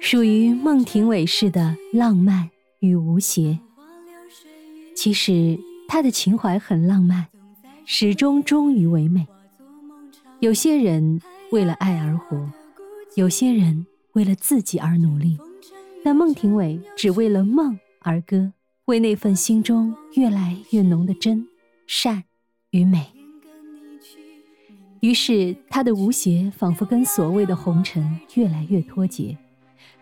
[0.00, 3.58] 属于孟庭苇式的浪漫与无邪。
[4.94, 5.58] 其实
[5.88, 7.26] 他的情怀很浪漫，
[7.84, 9.26] 始终忠于唯美。
[10.40, 11.20] 有些人
[11.50, 12.50] 为了爱而活，
[13.14, 15.38] 有些人为了自己而努力，
[16.04, 18.52] 但孟庭苇只为了梦而歌，
[18.84, 21.48] 为那份心中越来越浓的真、
[21.86, 22.24] 善
[22.70, 23.13] 与美。
[25.04, 29.36] 于是他的无邪仿佛跟所谓的红尘越来越脱节，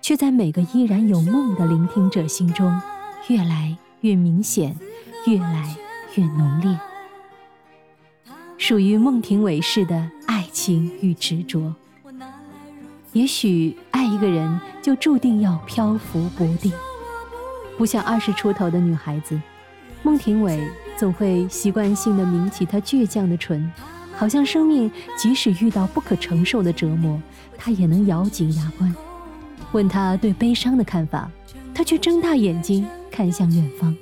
[0.01, 2.81] 却在每个依然有梦的聆听者心中，
[3.27, 4.77] 越来越明显，
[5.27, 5.77] 越来
[6.15, 6.79] 越浓烈。
[8.57, 11.75] 属于孟庭苇式的爱情与执着。
[13.13, 16.71] 也许爱一个人就注定要漂浮不定，
[17.77, 19.37] 不像二十出头的女孩子，
[20.05, 20.65] 孟庭苇
[20.97, 23.69] 总会习惯性的抿起她倔强的唇，
[24.17, 27.21] 好像生命即使遇到不可承受的折磨，
[27.59, 28.95] 他也能咬紧牙关。
[29.73, 31.31] 问他对悲伤的看法，
[31.75, 33.97] 他却睁大眼睛看向远方。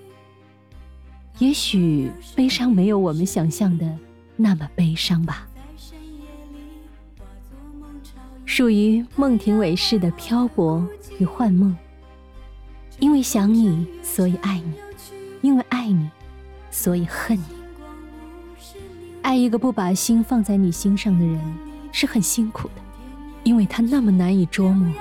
[1.38, 3.98] 也许悲伤没有我们想象的。
[4.42, 5.46] 那么悲伤吧，
[8.46, 10.82] 属于孟庭苇式的漂泊
[11.18, 11.76] 与幻梦。
[12.98, 14.72] 因为想你，所以爱你；
[15.42, 16.08] 因为爱你，
[16.70, 17.59] 所以恨你。
[19.22, 21.40] 爱一个不把心放在你心上的人，
[21.92, 22.82] 是很辛苦的，
[23.44, 24.92] 因为他那么难以捉摸，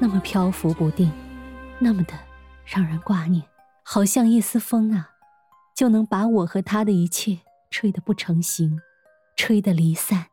[0.00, 1.10] 那么漂浮不定，
[1.78, 2.14] 那么的
[2.64, 3.42] 让人挂念，
[3.82, 5.10] 好像一丝风啊，
[5.76, 7.38] 就能把我和他的一切。
[7.70, 8.80] 吹得不成形，
[9.36, 10.28] 吹得离散。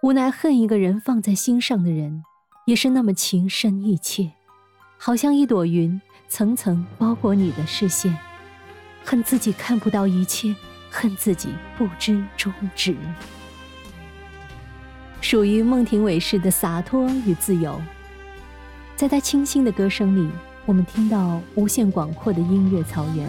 [0.00, 2.24] 无奈恨一个人放在心上的人，
[2.64, 4.32] 也是那么情深意切，
[4.96, 8.16] 好像一朵云层层包裹你的视线。
[9.04, 10.56] 恨自己看不到一切，
[10.94, 12.94] 恨自己不知终止。
[15.20, 17.82] 属于孟庭苇式的洒脱与自由，
[18.94, 20.30] 在他清新的歌声里，
[20.64, 23.28] 我们听到无限广阔的音乐草原，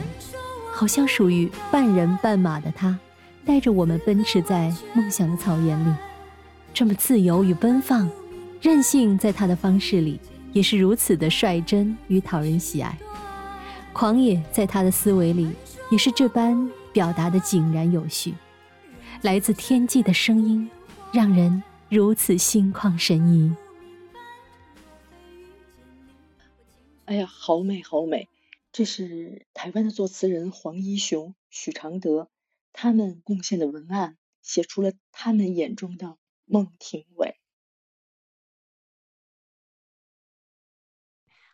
[0.71, 2.97] 好像属于半人半马的他。
[3.43, 5.95] 带着我们奔驰在梦想的草原里，
[6.73, 8.09] 这么自由与奔放，
[8.59, 10.19] 任性在他的方式里
[10.51, 12.97] 也是如此的率真与讨人喜爱，
[13.93, 15.51] 狂野在他的思维里
[15.91, 18.33] 也是这般表达的井然有序，
[19.21, 20.71] 来自天际的声音，
[21.11, 23.53] 让人如此心旷神怡。
[27.03, 28.29] 哎呀，好美好美！
[28.71, 32.29] 这是台湾的作词人黄一雄、许常德。
[32.71, 37.37] 他们贡献的文案写出了他们眼中的孟庭苇。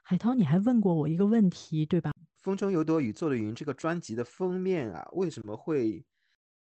[0.04, 2.12] 海涛，你还问过我一个问题，对吧？
[2.42, 6.04] 《风中有朵雨做的云》这个专辑的封面啊，为什么会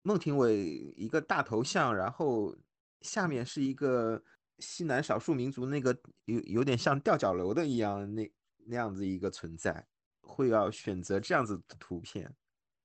[0.02, 0.54] 孟庭苇
[0.96, 2.56] 一个大头像，然后
[3.02, 4.22] 下面是一个
[4.60, 8.30] 西南少数民族那个有有点像吊脚楼的一样那
[8.66, 9.88] 那样子一个存在，
[10.22, 12.36] 会要选择这样子的图片？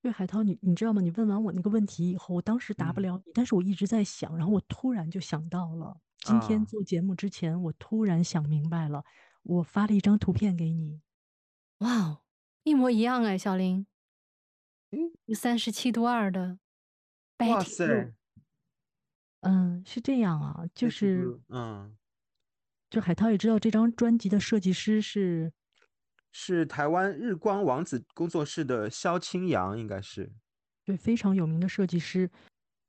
[0.01, 1.01] 对海涛，你你知道吗？
[1.01, 9.03] 你问完我那个问题以后，我当时答不了你，但是我一直在想，然后我突然就想到了，今天做节目之前，我突然想明白了，
[9.42, 11.01] 我发了一张图片给你。
[11.78, 12.18] 哇哦，
[12.64, 13.86] 一模一样哎，小林，
[14.90, 16.58] 嗯，三十七度二的，
[17.38, 18.12] 哇塞，
[19.40, 21.96] 嗯，是这样啊，就是，嗯，
[22.90, 25.52] 就海涛也知道这张专辑的设计师是。
[26.36, 30.32] 是台湾日光王子工作室的肖清扬，应该是
[30.84, 32.28] 对非常有名的设计师。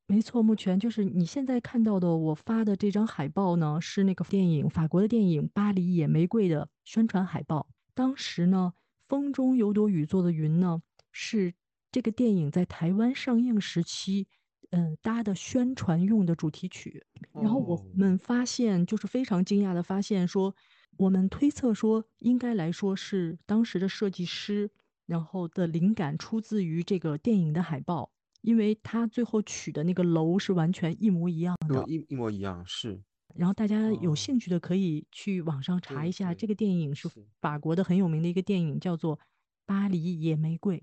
[0.07, 7.67] 没错，目前就是你现在看到的我发的这张海报呢，是那个电影法国的电影《巴黎野玫瑰》的宣传海报。
[7.93, 8.73] 当时呢，
[9.15, 10.81] 风中有朵雨做的云呢，
[11.13, 11.53] 是
[11.89, 14.27] 这个电影在台湾上映时期，
[14.71, 17.01] 嗯，搭的宣传用的主题曲。
[17.31, 20.53] 然后我们发现，就是非常惊讶的发现说。
[20.97, 24.69] 我们推测说，应该来说是当时的设计师，
[25.05, 28.09] 然后的灵感出自于这个电影的海报，
[28.41, 33.01] 因为他最后取的那个楼是完全一模一样的，一一模一样是。
[33.35, 37.09] 然后大家有兴趣的可以去网上查一下，这个电影是
[37.41, 39.17] 法国的很有名的一个电影，叫做
[39.65, 40.77] 《巴黎野玫瑰》，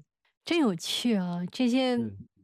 [0.44, 1.44] 真有趣啊！
[1.50, 1.98] 这些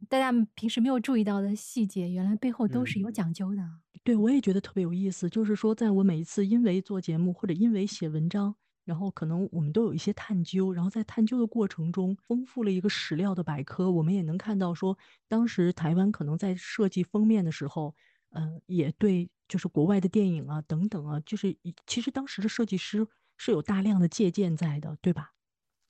[0.07, 3.61] 大家平时没有注意到的细节，原来背后都是有讲究的。
[4.03, 5.29] 对，我也觉得特别有意思。
[5.29, 8.55] 就是说，在我每一次因为做节目或者因为写文章，
[8.85, 13.91] 然后可能我们都有一些探究，然后在探究的过程中，丰富了一个史料的百科。
[13.91, 14.97] 我们也能看到说，
[15.27, 17.93] 当时台湾可能在设计封面的时候，
[18.31, 21.55] 嗯，也对，就是国外的电影啊等等啊，就是
[21.85, 23.07] 其实当时的设计师
[23.37, 25.33] 是有大量的借鉴在的，对吧？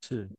[0.02, 0.30] 是。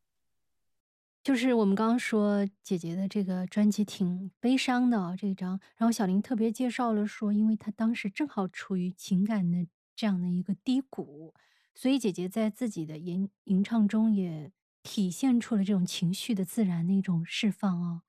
[1.23, 11.35] 就是我们刚刚说姐姐的这个专辑挺悲伤的这一张，然后小林特别介绍了说，因为她当时正好处于情感的这样的一个低谷，
[11.75, 18.01] 所以姐姐在自己的吟吟唱中也体现出了这种情绪的自然的一种释放啊。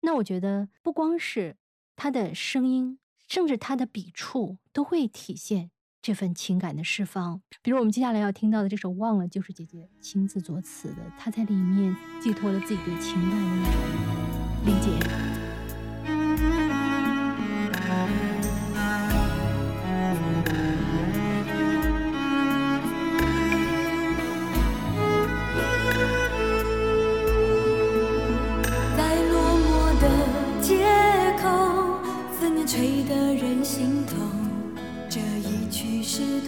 [0.00, 1.56] 那我觉得不光是
[1.96, 2.98] 她的声音，
[3.30, 5.70] 甚至他的笔触都会体现。
[6.02, 15.29] 这份情感的释放，比如我们接下来要听到的这首《忘了》，就是姐姐亲自作词的，她在里面寄托了自己对情感的一种理解。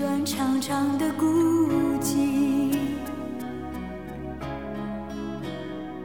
[0.03, 1.25] 段长长的孤
[2.01, 2.77] 寂。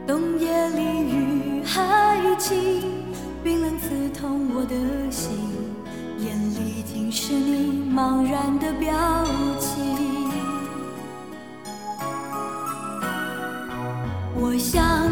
[0.06, 2.80] 冬夜里雨还倾，
[3.42, 5.36] 冰冷刺痛我的心，
[6.20, 8.94] 眼里尽是你茫然的表
[9.58, 9.74] 情。
[14.40, 15.10] 我想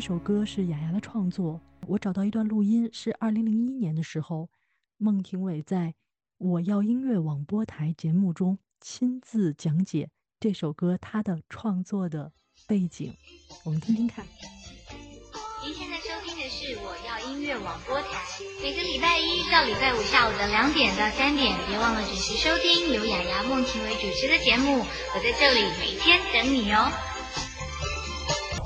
[0.00, 4.48] 这首歌是雅雅的创作，我找到一段录音，是二零零一年的时候，
[4.96, 5.88] 孟庭苇在
[6.38, 10.08] 《我要音乐》网播台节目中亲自讲解
[10.40, 12.32] 这首歌他的创作的
[12.66, 13.14] 背景，
[13.62, 14.24] 我们听听看。
[15.62, 18.08] 您现在收听的是我要音乐广播台，
[18.62, 26.90] 每个礼拜一到礼拜五下午的两点到三点，别忘了准时收听由雅雅、孟庭苇主持的节目，我在这里每天等你哦。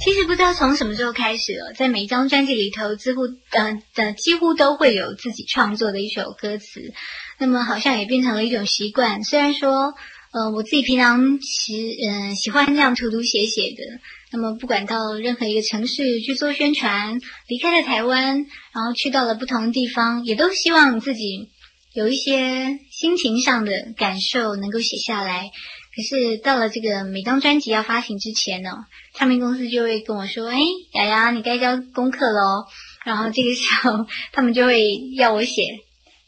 [0.05, 6.93] 其实不知道从什么时候开始了，在每一张专辑里头，几乎呃呃几乎都会有自己创作的一首歌词，
[7.39, 9.25] 那么好像也变成了一种习惯。
[9.25, 9.95] 虽然说，
[10.31, 13.83] 呃，我自己平常其嗯、喜欢这样涂涂写写的，
[14.31, 18.45] 那么不管到任何一个城市去做宣传，离开了台湾，
[18.75, 21.49] 然后去到了不同的地方，也都希望自己
[21.95, 25.51] 有一些心情上的感受能够写下来。
[25.97, 28.71] 可是到了这个每张专辑要发行之前呢，
[29.15, 30.59] 唱片公司就会跟我说：“哎，
[30.93, 32.65] 雅雅，你该交功课喽。”
[33.07, 35.63] 然后这个时候他们就会要我写，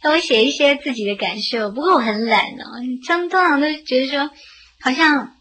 [0.05, 1.71] 要我写一些自己的感受。
[1.71, 4.31] 不过我很懒哦，他们通常都觉得说，
[4.81, 5.33] 好像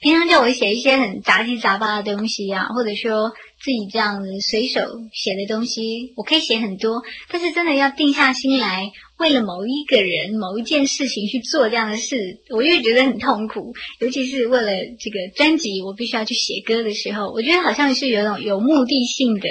[0.00, 4.80] 平常叫我写一些很杂七杂八的东西啊，或者说自己这样子随手
[5.14, 7.02] 写的东西，我可以写很多。
[7.30, 12.16] 但是真的要定下心来，为了某一个人、某一件事情去做这样的事，
[12.50, 13.74] 我越觉得很痛苦。
[14.00, 19.48] 尤其是为了这个专辑，我必须要去写歌的时候，我觉得好像是有种有目的性的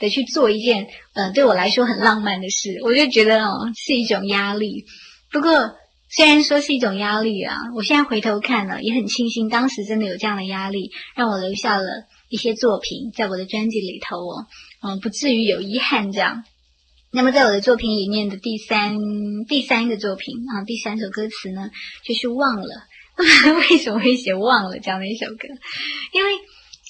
[0.00, 4.84] 的去做一件，呃，对我来说很浪漫的事，我就觉得哦是一种压力。
[5.32, 5.76] 不过。
[6.10, 11.84] 虽然说是一种压力啊，我现在回头看了，也很庆幸当时真的有这样的压力，让我留下了
[12.30, 14.46] 一些作品在我的专辑里头哦，
[14.82, 16.44] 嗯，不至于有遗憾这样。
[17.10, 18.98] 那么在我的作品里面的第三
[19.48, 21.70] 第三个作品啊，第三首歌词呢，
[22.04, 22.68] 就是忘了。
[23.70, 25.48] 为什么会写忘了这样的一首歌？
[26.12, 26.30] 因为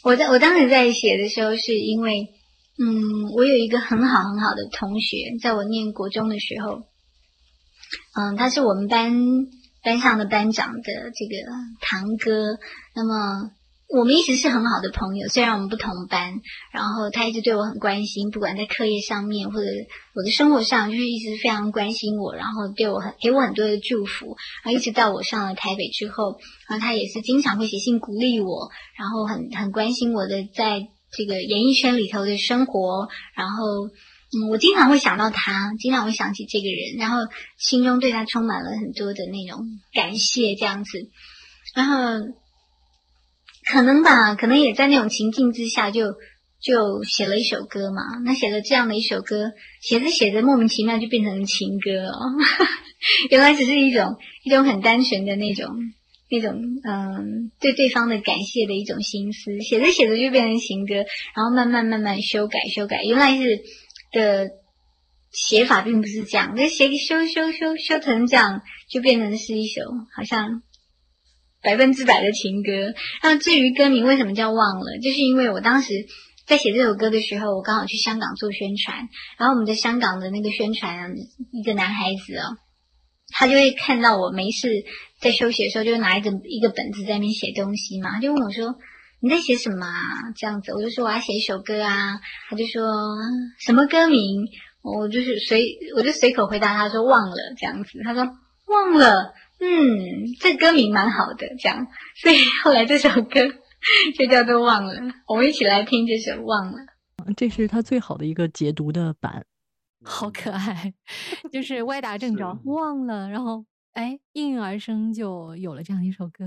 [0.02, 2.28] 我在我当时在写的时候，是因为
[2.78, 6.82] 嗯，我有一个很好很好的同学，在我念国中的时候。
[8.14, 9.14] 嗯，他是我们班
[9.82, 11.34] 班上的班长的这个
[11.80, 12.58] 堂哥。
[12.94, 13.50] 那么
[13.88, 16.40] 我们一直是很好的朋友，虽然我们不同班。
[16.72, 19.66] 然后他一直对我很关心，不管在课业上面或者
[20.14, 24.36] 我的生活上，就是一直非常关心我，然后对我很给我很多的祝福。
[24.62, 33.64] 然后一直到我上了台北之后，然后他也是经常会写信鼓励我，然后很很关心我的在这个演艺圈里头的生活，然后。
[34.30, 37.16] 嗯，我经常会想到他，经常会想起这个人，然后
[37.56, 39.64] 心中对他充满了很多的那种
[39.94, 40.98] 感谢，这样子。
[41.74, 41.96] 然后
[43.70, 46.12] 可能吧，可能也在那种情境之下，就
[46.60, 48.02] 就写了一首歌嘛。
[48.24, 52.18] 那写了这样的一首歌，写着写着莫名其妙就变成情歌哦。
[53.30, 55.68] 原来只是一种一种很单纯的那种
[56.30, 63.60] 那种嗯对对方的感谢的一种心思，写着写着就变成情歌，然后慢慢慢慢修改修改，原来是。
[64.10, 64.48] 的
[65.30, 69.82] 写法并不是这样，那写修修修修成这样，就变成是一首
[70.16, 70.62] 好像
[71.62, 72.70] 百分之百的情歌。
[73.22, 75.92] 那至于歌名为什么叫忘了，就是因为我当时
[76.46, 81.14] 在写这首歌的时候，我刚好去香港做宣传，然后我们在香港的那个宣传，
[81.52, 82.56] 一个男孩子哦，
[83.32, 84.68] 他就会看到我没事
[85.20, 88.74] 在休息的时候，就拿一个一个本子在那边写东西嘛，他就问我说。
[89.20, 90.00] 你在写什么啊？
[90.36, 92.20] 这样子，我就说我要写一首歌啊。
[92.48, 92.84] 他就说
[93.58, 94.46] 什么歌名？
[94.80, 97.90] 我就是随我就随口回答他说忘了这样子。
[98.04, 98.22] 他说
[98.68, 101.86] 忘了，嗯，这歌名蛮好的，这样。
[102.22, 103.40] 所以后来这首歌
[104.16, 104.94] 就叫做忘了。
[105.26, 106.78] 我们一起来听这首忘了。
[107.36, 109.44] 这是他最好的一个解读的版，
[110.04, 110.94] 好可爱，
[111.52, 116.46] 就是歪打正着，忘了，然后哎应运而生，就有了这样一首歌。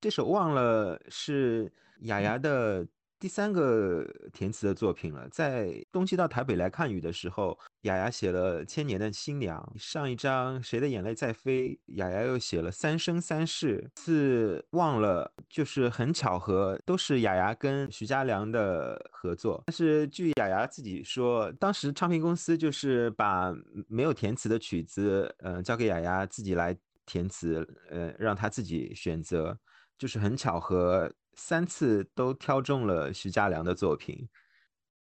[0.00, 1.72] 这首忘了是。
[2.00, 2.86] 雅雅的
[3.18, 9.60] 第三个填词的作品了，在冬季到台北来看雨的时候，雅雅写了《千年的新娘》。
[9.78, 13.90] 上一张《谁的眼泪在飞》，雅雅又写了《三生三世》。
[14.04, 19.62] 是忘了，就是很巧合，都是雅雅跟徐佳良的合作。
[19.66, 23.54] 但是据雅雅自己说，当时唱片公司就是把
[23.88, 29.58] 没有填词的曲子，嗯，交给雅雅自己来填词，呃，让她自己选择，
[29.98, 31.12] 就是很巧合。
[31.38, 34.26] 三次都挑中了徐佳良的作品，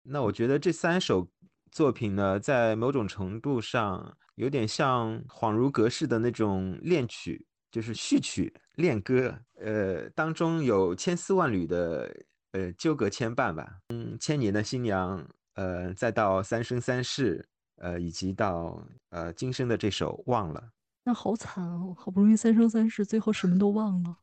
[0.02, 1.30] 那我觉得这三首
[1.74, 12.16] 作品呢，在某种程度上有点像恍如隔世的那种恋曲，就是序曲恋歌，呃，当中有千丝万缕的
[12.52, 13.80] 呃纠葛牵绊吧。
[13.90, 17.44] 嗯，千年的新娘，呃，再到三生三世，
[17.78, 20.70] 呃，以及到呃今生的这首忘了，
[21.06, 24.18] 那好惨哦，好不容易三生三世，最后什么都忘了。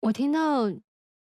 [0.00, 0.68] 我听到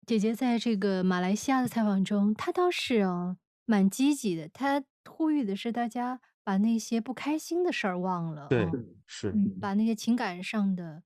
[0.07, 4.49] 姐姐在这个马来西亚的采访中，她倒是哦蛮积极的。
[4.49, 8.69] 他呼吁的是大家把那些不开心的事儿忘了，对，
[9.07, 11.03] 是把那些情感上的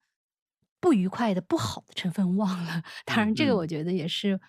[0.80, 2.82] 不愉快的、不好的成分忘了。
[3.04, 4.40] 当然，这个我觉得也是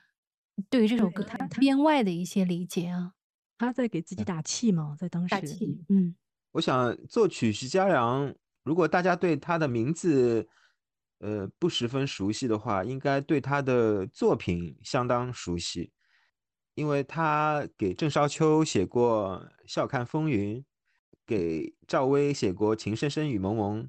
[0.69, 3.13] 对于这首歌它编外的一些理解啊。
[3.57, 5.83] 他在给自己打气嘛，在当时，打气。
[5.89, 6.15] 嗯，
[6.51, 8.33] 我想作曲徐佳良，
[8.63, 10.47] 如果大家对他的名字。
[11.19, 15.91] 呃，不十分熟悉的话，应该对他的作品相当熟悉，
[16.77, 20.59] 因为他给郑少秋写过《笑看风云》，
[21.25, 23.83] 给赵薇写过《情深深雨蒙蒙》，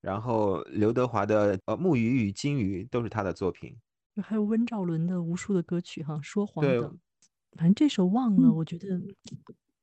[0.00, 3.76] 然后刘德华的《呃木鱼与金鱼》都是他的作品，
[4.20, 6.92] 还有温兆伦的无数的歌曲哈，说谎的，
[7.52, 9.00] 反正这首忘了，我觉得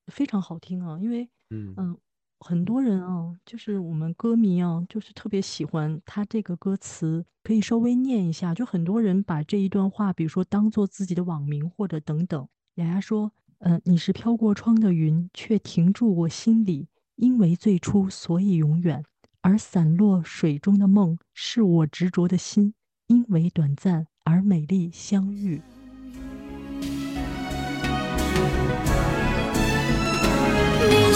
[0.08, 1.74] 非常好听啊，因为嗯。
[1.78, 1.98] 嗯。
[2.44, 12.48] 很多人啊，就是我们歌迷啊，就是特别喜欢他这个歌词，可以稍微念一下，就很多人把这一段话，比如说当做自己的网名或者等等。
[12.76, 16.90] 雅雅说，呃，你是飘过窗的云，却停住我心里。
[17.16, 19.04] 因为最初，所以永远，
[19.42, 22.74] 而散落水中的梦，是我执着的心，
[23.08, 25.62] 因为短暂而美丽相遇。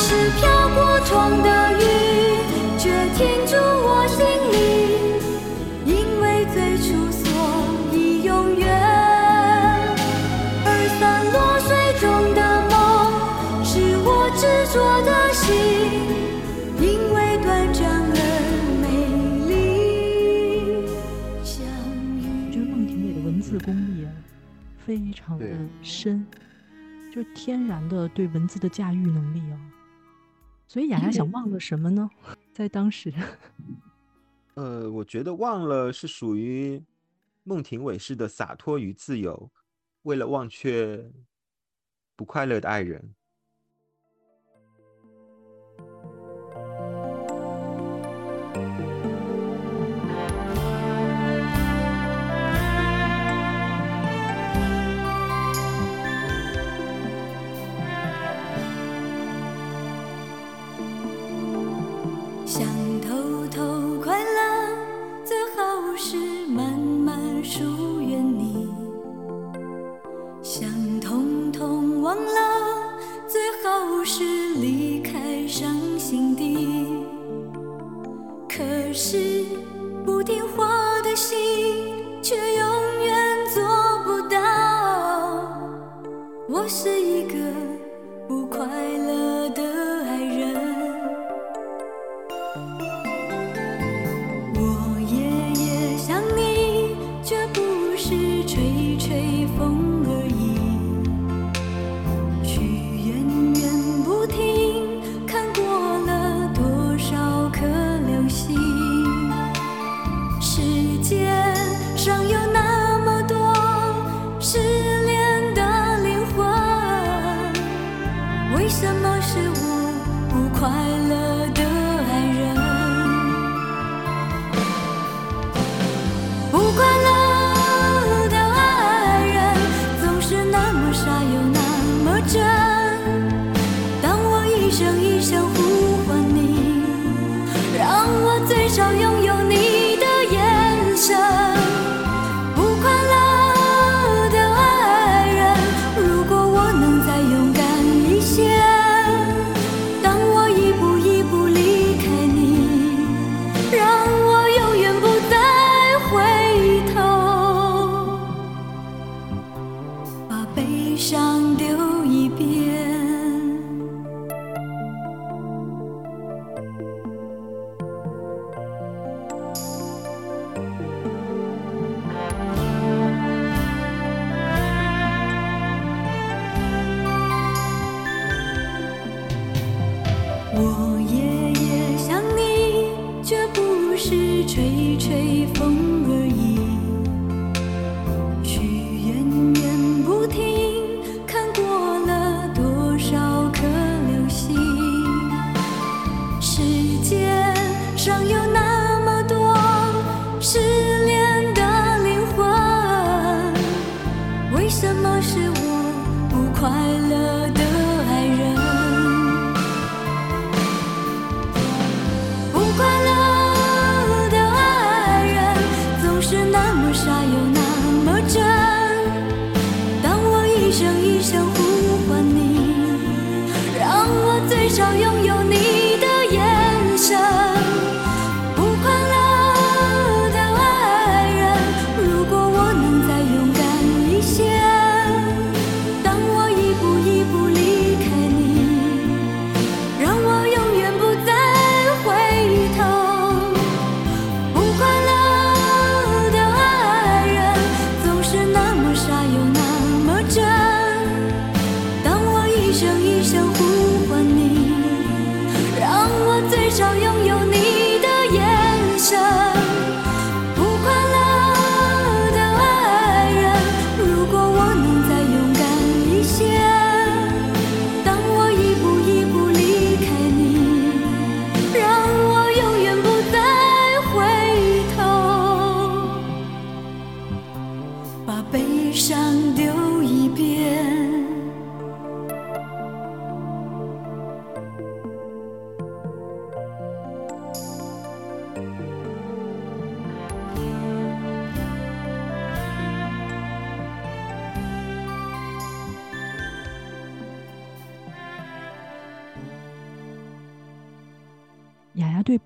[0.07, 1.83] 是飘过窗的雨，
[2.79, 2.87] 却
[3.17, 4.55] 停住我心里，
[5.85, 5.91] 因
[6.21, 7.27] 为最初，所
[7.91, 8.63] 以永远。
[10.63, 11.03] 而散
[11.33, 12.39] 落水中的
[12.69, 12.73] 梦，
[13.65, 15.43] 是我执着的心，
[16.79, 18.17] 因为短暂而
[18.79, 18.85] 美
[19.49, 19.51] 丽。
[22.49, 24.07] 觉得孟庭苇的文字功力啊，
[24.85, 25.45] 非常的
[25.83, 26.25] 深，
[27.13, 29.59] 就天然的对文字的驾驭能力啊。
[30.67, 32.09] 所以雅雅想忘了什么呢？
[32.53, 33.13] 在当时
[34.55, 36.83] 呃我觉得忘了是属于
[37.43, 39.51] 孟庭苇式的洒脱与自由
[40.01, 41.11] 为了忘却
[42.15, 43.13] 不快乐的爱人。
[62.47, 62.76] 想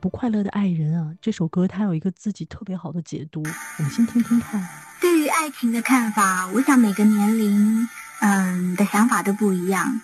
[0.01, 3.43] 不快乐的爱人》啊这首歌，它有一个自己特别好的解读，
[3.77, 4.67] 我们先听听看。
[4.99, 7.87] 对于爱情的看法，我想每个年龄，
[8.19, 10.01] 嗯的想法都不一样。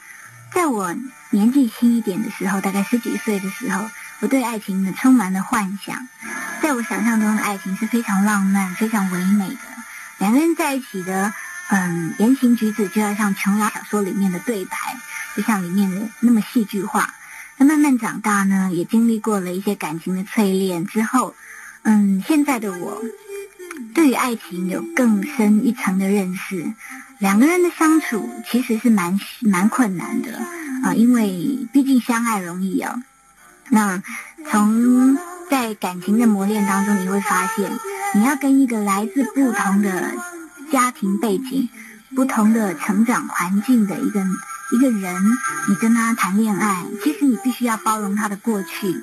[0.54, 0.96] 在我
[1.32, 3.90] 年纪轻一点的时候，大概十几岁的时候，
[4.20, 6.08] 我对爱情呢充满了幻想。
[6.62, 9.60] 在我想象中的爱情是非常浪漫、非常唯美的，
[10.20, 11.34] 两个人在一起的，
[11.72, 14.78] 嗯，言行举止就要像琼瑶小说里面的对白，
[15.36, 17.16] 就像里面的那么戏剧化。
[17.58, 21.36] 那慢慢长大呢，也经历过了一些感情的淬炼之后，
[21.84, 23.02] 嗯，现在的我
[23.94, 26.74] 对于爱情有更深一层的认识。
[27.20, 30.38] 两个人的相处其实是蛮蛮困难的
[30.84, 33.02] 啊，因为毕竟相爱容易啊。
[33.70, 34.04] 那
[34.50, 35.18] 从
[35.50, 37.72] 在感情的磨练当中，你会发现，
[38.14, 40.14] 你要跟一个来自不同的
[40.72, 41.68] 家庭背景、
[42.16, 44.24] 不同的成长环境的一个
[44.72, 45.16] 一个人，
[45.70, 48.96] 你跟他谈恋爱，其实你必须要包容他的过去，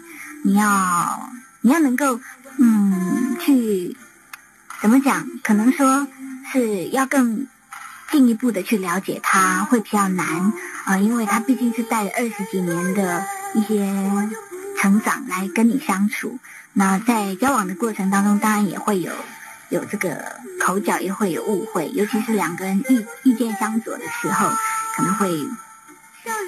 [0.42, 2.20] 你要你要能够
[2.58, 3.96] 嗯去
[4.80, 5.26] 怎么讲？
[5.42, 6.06] 可能说
[6.52, 7.46] 是要更。
[8.10, 10.52] 进一步的去了解他会比较难
[10.84, 13.92] 啊，因为他毕竟是带着二十几年的一些
[14.78, 16.38] 成长来跟你相处。
[16.74, 19.10] 那在交往的过程当中，当然也会有
[19.70, 24.48] 有这个口角，也会有误会，尤其是两个人意意见相左的时候，
[24.96, 25.30] 可能会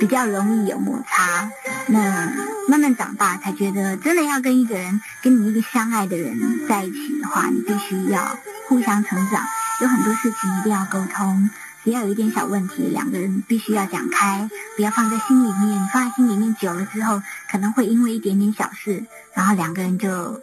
[0.01, 1.51] 比较容易有摩擦。
[1.88, 2.32] 那
[2.68, 8.38] 慢慢长大才觉得，真的要跟一个人，跟你一个相爱的人在一起的话，你必须要
[8.68, 9.44] 互相成长。
[9.80, 11.51] 有很多事情一定要沟通，
[11.84, 15.88] 只要有一点小问题，两个人必须要讲开，不要放在心里面。
[15.92, 20.42] 放在心里面久了之后，可能会因为一点点小事，然后两个人就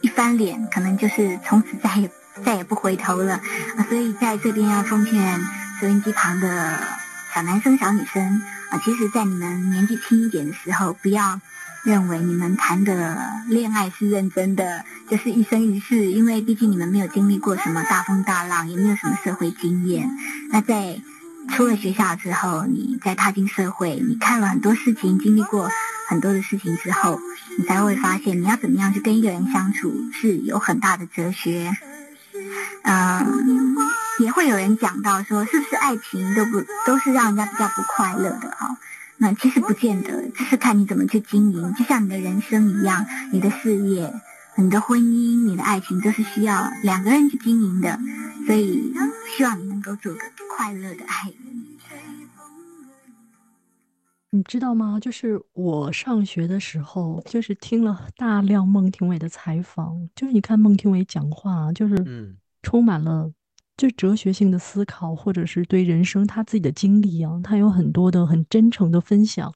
[0.00, 2.10] 一翻脸，可能就是从此再也
[2.44, 3.34] 再也不回头了。
[3.76, 5.40] 啊，所以在这边要奉劝
[5.80, 6.76] 收音机旁的
[7.34, 11.40] 小男生、小女生啊，其实，在你们年纪轻一点的时候，不要。
[11.84, 20.08] 认为你们谈的恋爱是认真的，就是一生一世，因为毕竟你们没有经历过什么大风大浪，也没有什么社会经验。
[20.52, 21.00] 那在
[21.48, 25.68] 出了学校之后，你在踏进社会，你看了很多事情，经历过
[26.08, 27.18] 很多的事情之后，
[27.58, 31.76] 你才会发现你要怎么样去跟一个人相处是有很大的哲学。
[32.84, 33.74] 嗯，
[34.22, 38.78] 也会有人讲到说，是不是爱情都不都是让人家比较不快乐的哈？
[39.18, 41.74] 那其实不见得，就是看你怎么去经营。
[41.74, 44.12] 就像你的人生一样，你的事业、
[44.56, 47.98] 你的婚姻、你的爱情，都是需要两个人去经营的。
[48.46, 48.92] 所以，
[49.36, 50.20] 希望你能够做个
[50.56, 51.36] 快乐的爱人。
[54.30, 54.98] 你知道吗？
[54.98, 60.08] 就是我上学的时候，就是听了大量孟庭苇的采访。
[60.16, 61.94] 就是你看孟庭苇讲话，就是
[62.62, 63.30] 充满了。
[63.76, 69.54] 就哲学性的思考，或者是对人生他自己的经历啊，他有很多的很真诚的分享。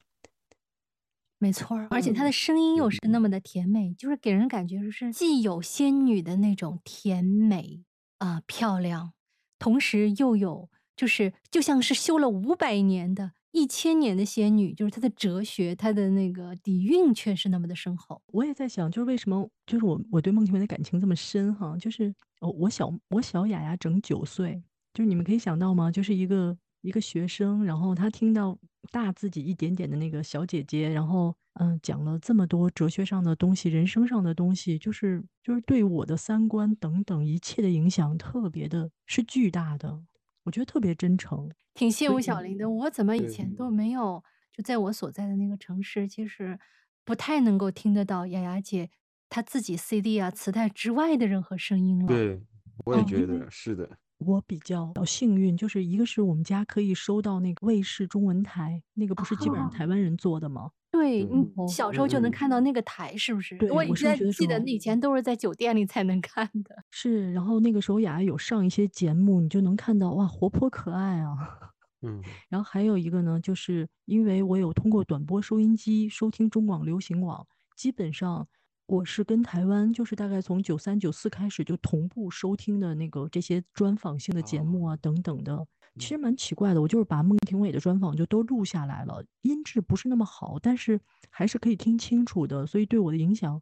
[1.39, 7.83] 没错，而且他的声音又是那么的甜美，就是给人感觉就是既有仙女的那种甜美
[8.17, 9.13] 啊漂亮，
[9.59, 13.33] 同时又有就是就像是修了五百年的。
[13.51, 18.21] 一千年的仙女，就是她的哲学，她的那个底蕴却是那么的深厚。
[18.27, 24.61] 我也在想，就是为什么，就是我我对孟庭苇的感情这么深哈，就是哦，我小我小雅雅整九岁，
[24.93, 25.91] 就是你们可以想到吗？
[25.91, 28.57] 就是一个一个学生，然后他听到
[28.91, 40.03] 大自己一点点的那个小姐姐，然后嗯讲了这么多哲学上的东西、人生上的东西，就是就是对我的三观等等一切的影响特别的是巨大的。
[40.47, 42.69] 我觉得特别真诚，挺羡慕小林的。
[42.69, 44.23] 我怎么以前都没有
[44.53, 46.57] 就在我所在的那个城市，其实
[47.03, 48.89] 不太能够听得到雅雅姐
[49.27, 52.07] 她自己 CD 啊磁带之外的任何声音了。
[52.07, 52.41] 对，
[52.85, 53.97] 我也觉得是的。
[54.17, 60.71] 我比较幸运，就是一个是我们家可以收到那个卫视中文台，那个不是基本上台湾人做的吗？
[60.89, 63.55] 对，你小时候就能看到那个台，是不是？
[63.57, 66.83] 对我以前记得以前都是在酒店里才能看的。
[66.89, 71.35] 是，然后那个时候雅雅有上一些节目，你就能看到哇，活泼可爱啊。
[72.01, 72.23] 嗯。
[72.49, 77.45] 然后还有一个呢，就是因为我有通过短波收音机收听中广流行网，
[77.75, 78.47] 基本上
[78.87, 85.67] 我是跟台湾，就是大概从九三九四开始就同步收听的那个这些专访性的节目啊等等的。
[85.99, 93.61] 其实蛮奇怪的，我就是把孟庭苇的专访就都录下来了，音质不是那么好，但是还是可以听清楚的，所以对我的影响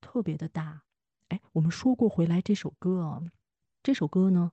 [0.00, 0.82] 特别的大。
[1.28, 3.22] 哎，我们说过回来这首歌啊，
[3.82, 4.50] 这首歌呢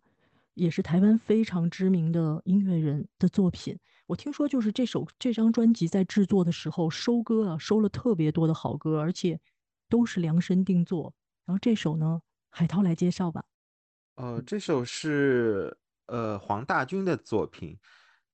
[0.56, 3.80] 也是台湾非常知名的音乐人的作品。
[4.08, 9.40] 我听说就是这首这张专辑在制作的时候收歌啊，收了特别多的好歌，而且
[9.92, 11.14] 都是量身定做。
[11.46, 12.20] 然后这首呢，
[12.50, 13.44] 海涛来介绍吧。
[14.16, 15.78] 呃，这首是。
[16.08, 17.78] 呃，黄大军的作品，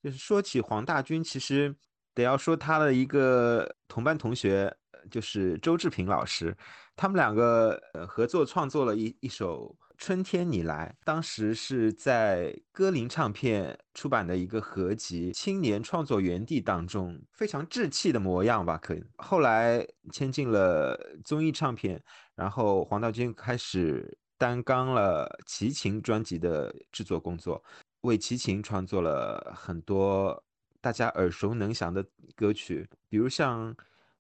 [0.02, 1.76] 就是说起黄大军，其实
[2.16, 4.76] 得要说他的一个同班同学，
[5.12, 6.58] 就是周志平老师，
[6.96, 19.04] 他们两个呃合作创作了一一首《春天你来》，当时是在歌林唱片出版的一个合集《青年创作园地》当中，非常稚气的模样吧，可以。
[19.18, 22.02] 后来签进了综艺唱片，
[22.36, 27.64] 然后黄道军开始担纲了齐秦专辑的制作工作，
[28.02, 30.44] 为齐秦创作了很多。
[30.80, 33.74] 大家耳熟能详的歌曲，比如像《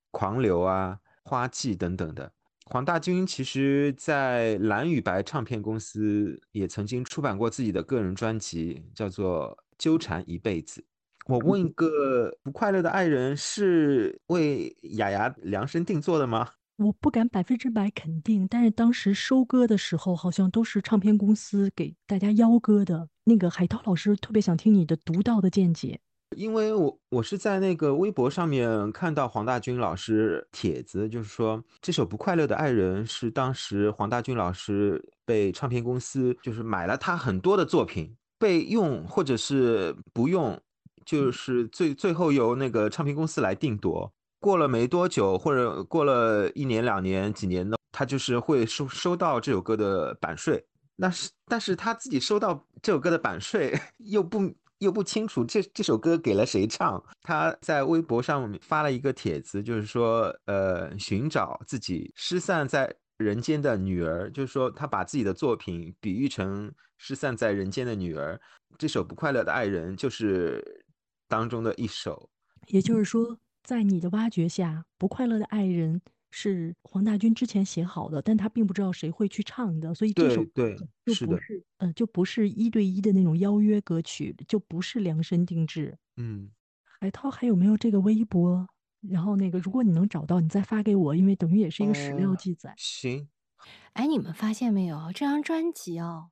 [0.09, 0.99] 狂流》啊、
[1.30, 2.34] 《花季》等等的。
[2.70, 10.82] 黄大军其实，在蓝与白唱片公司也曾经出版过自己的个人专辑，叫做《纠缠一辈子》。
[11.28, 16.49] 我问一个不快乐的爱人是为雅雅量身定做的吗？
[16.76, 23.07] 我不敢百分之百肯定，但是当时收歌的时候，好像都是唱片公司给大家邀歌的。
[23.24, 26.01] 那个海涛老师特别想听你的独到的见解。
[26.36, 40.59] 因为我我是在那个微博上面看到黄大军老师帖子，就是说这首《不快乐的爱人》是当时黄大军老师被唱片公司就是买了他很多的作品被用或者是不用，
[41.05, 44.11] 就是最最后由那个唱片公司来定夺。
[44.39, 50.63] 过了没多久，或者过了一年两年几年的，他就是会收收到这首歌的版税。
[50.97, 54.53] 那是但是他自己收到这首歌的版税 又不。
[54.80, 68.39] 又不清楚这这首歌给了谁唱，他在微博上发了一个帖子，就是说，呃，寻找自己失散在人间的女儿，就是说他把自己的作品比喻成失散在人间的女儿。
[68.78, 70.86] 这首《不快乐的爱人》就是
[71.28, 72.30] 当中的一首，
[72.67, 75.95] 也就是说，在你的挖掘下，《不快乐的爱人》。
[76.39, 85.97] 是黄大军之前写好的，但他并不知道谁会去唱的，所以这首对就不是呃就不是一对一的那种邀约歌曲，就不是量身定制。
[86.17, 86.51] 嗯，
[86.83, 88.67] 海涛还有没有这个微博？
[89.01, 92.71] 然后那个如果你能找到，你再发给我，因为等于也是一个史料记载。
[92.77, 93.27] 行。
[93.93, 95.11] 哎，你们发现没有？
[95.13, 96.29] 这张专辑哦，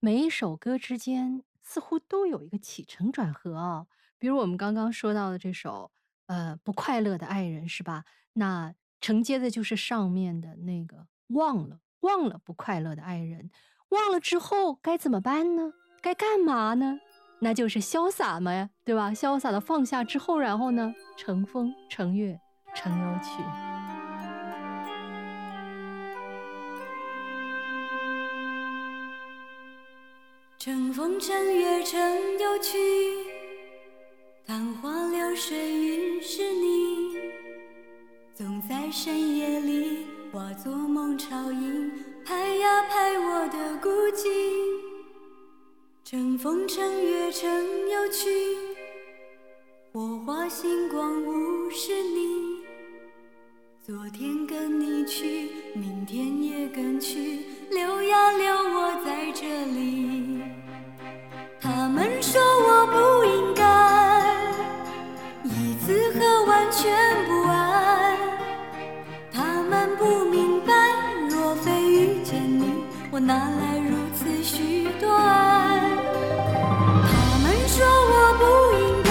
[0.00, 3.86] 每一首歌之间似乎都有一个起承转合哦。
[4.18, 5.92] 比如我们刚刚说到的这首
[6.26, 8.04] 呃不快乐的爱人，是吧？
[8.32, 8.74] 那
[9.04, 13.50] 承接的就是上面的那个忘了忘了不快乐的爱人，
[13.90, 15.74] 忘了之后该怎么办呢？
[16.00, 17.00] 该干嘛呢？
[17.40, 19.10] 那就是潇洒嘛呀，对吧？
[19.10, 22.40] 潇洒的放下之后，然后呢，乘风乘月
[22.74, 23.42] 乘游去。
[30.58, 32.00] 乘风乘月乘
[32.38, 32.78] 游去，
[34.46, 37.13] 昙花流水云是你。
[38.36, 41.92] 总在深夜里化作梦潮音，
[42.26, 44.28] 拍呀拍我的孤寂。
[46.02, 47.48] 乘风乘月乘
[47.88, 48.28] 游去，
[49.92, 52.64] 火花星光物是你。
[53.80, 57.38] 昨天跟你去，明天也跟去，
[57.70, 60.42] 留呀留我在这里。
[61.60, 63.62] 他们说我不应该
[65.44, 66.92] 一次喝完全
[67.28, 67.43] 部
[73.26, 75.80] 哪来如此许多爱？
[77.06, 77.08] 他
[77.42, 78.44] 们说我不
[78.78, 79.10] 应该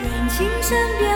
[0.00, 0.70] 人情善
[1.00, 1.09] 变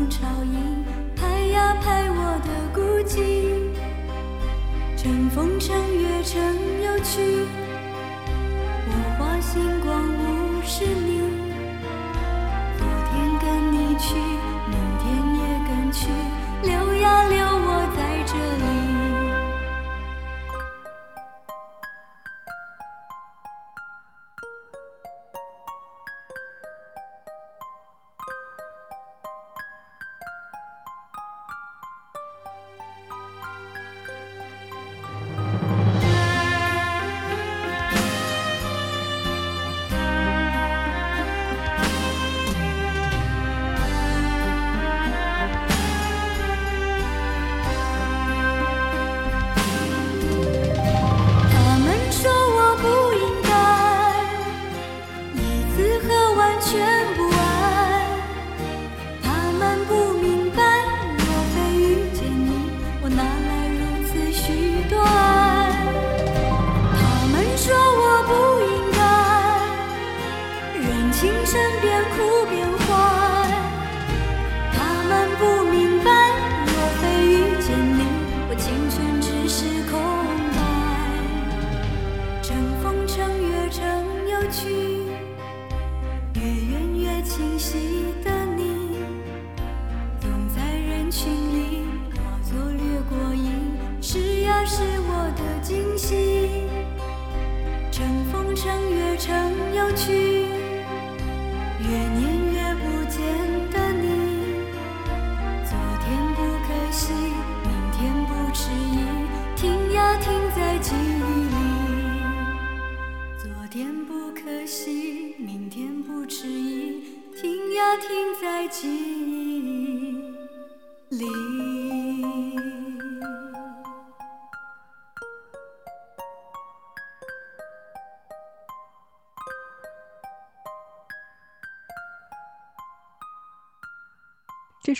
[0.00, 0.82] 风潮音，
[1.14, 3.44] 拍呀拍我的孤寂。
[4.96, 6.42] 乘风乘月乘
[6.82, 7.44] 游去，
[8.86, 11.20] 我花星光无视你。
[12.78, 14.16] 昨天跟你去，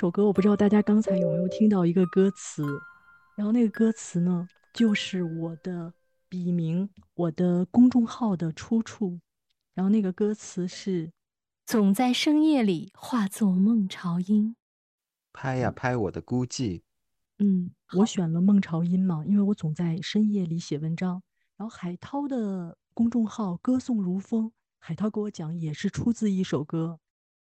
[0.01, 2.64] 首歌我不知道大家刚才有没有听到一个歌词，
[3.36, 5.92] 然后那个歌词呢，就是我的
[6.26, 9.20] 笔名，我的公众号的出处，
[9.74, 11.12] 然后那个歌词是
[11.66, 14.57] 总在深夜里化作梦潮音。
[15.34, 16.80] 拍呀拍我的孤寂，
[17.38, 21.22] 嗯，我选了孟朝音嘛，因为我总在深夜里写文章。
[21.59, 26.98] 然后海涛的公众号歌颂如风，海涛给我讲也是出自一首歌，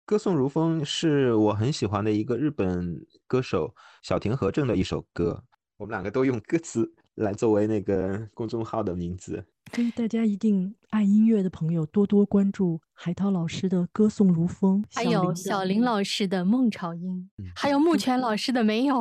[0.10, 5.44] 歌颂如风是我很喜欢的一个日本歌手小田和正的一首歌，
[5.78, 9.46] 我们两个都用歌词来作为那个公众号的名字。
[9.72, 19.00] 所以大家一定爱音乐的朋友多多关注海涛老师的歌颂如风，还有小林老师的孟潮音，嗯还有木泉老师的没有。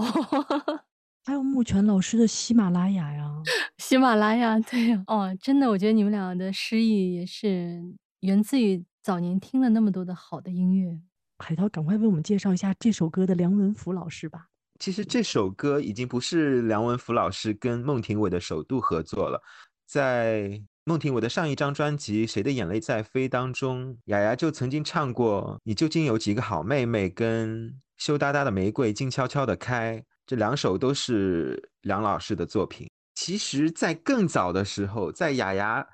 [1.24, 3.30] 还有木泉老师的喜马拉雅呀，
[3.78, 7.82] 喜马拉雅， 对呀，哦，真的，我觉得你们俩的诗意也是
[8.20, 11.00] 源自于早年听了那么多的好的音乐。
[11.38, 14.46] 海涛赶快为我们介绍一下这首歌的梁文福老师吧。
[14.80, 19.40] 其实这首歌已经不是梁文福老师跟孟庭苇的首度合作了，
[19.86, 32.88] 在孟庭苇的上一张专辑《谁的眼泪在飞》当中，雅雅就曾经唱过《你究竟有几个好妹妹》跟《羞答答的玫瑰静悄悄的开》，这两首都是梁老师的作品。
[33.14, 35.84] 其实，在更早的时候，在雅雅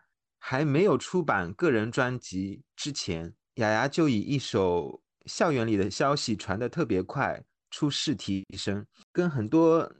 [0.46, 9.90] 还没有出版个人专辑之前，雅雅就以一首校园里的消息传得特别快，出试题生，跟很多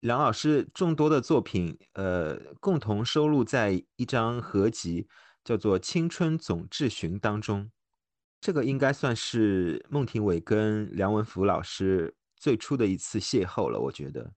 [0.00, 5.06] 梁老师众多的作品，呃，共同收录在一张合集，
[5.44, 7.70] 叫做《青春总志寻》当中。
[8.40, 14.32] 这个应该算是孟庭苇跟梁文福老师最初的一次邂逅了，我觉得。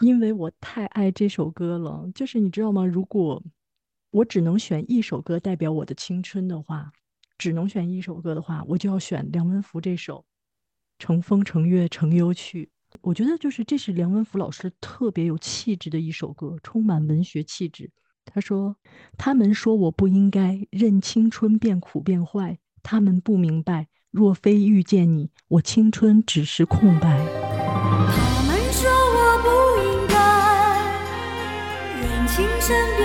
[0.00, 2.86] 因为我太爱这首歌了，就是你知道吗？
[2.86, 3.42] 如果
[4.12, 6.92] 我只能选一首歌代表我的青春的话，
[7.38, 10.18] 只能选一首歌的话，我就要选梁文福这首
[10.98, 12.66] 《乘风乘月乘忧去》。
[13.00, 17.90] 我觉得就是这是梁文福老师特别有气质的一首歌，充满文学气质。
[18.26, 18.76] 他说
[19.16, 29.48] ：“他们说我不应该任青春变苦变坏，他们不明白，若非遇见你，我青春只是空白。”他们说我不
[29.82, 30.14] 应该
[31.98, 33.01] 任青春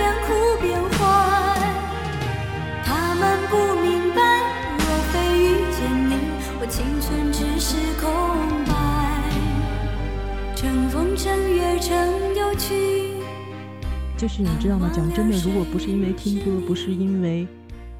[14.18, 14.90] 就是你知道吗？
[14.92, 17.46] 讲真的，如果不是因为听歌，不是因为，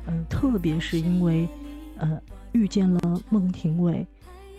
[0.05, 1.49] 呃，特别是因为，
[1.97, 2.21] 呃，
[2.51, 4.05] 遇见了孟庭苇，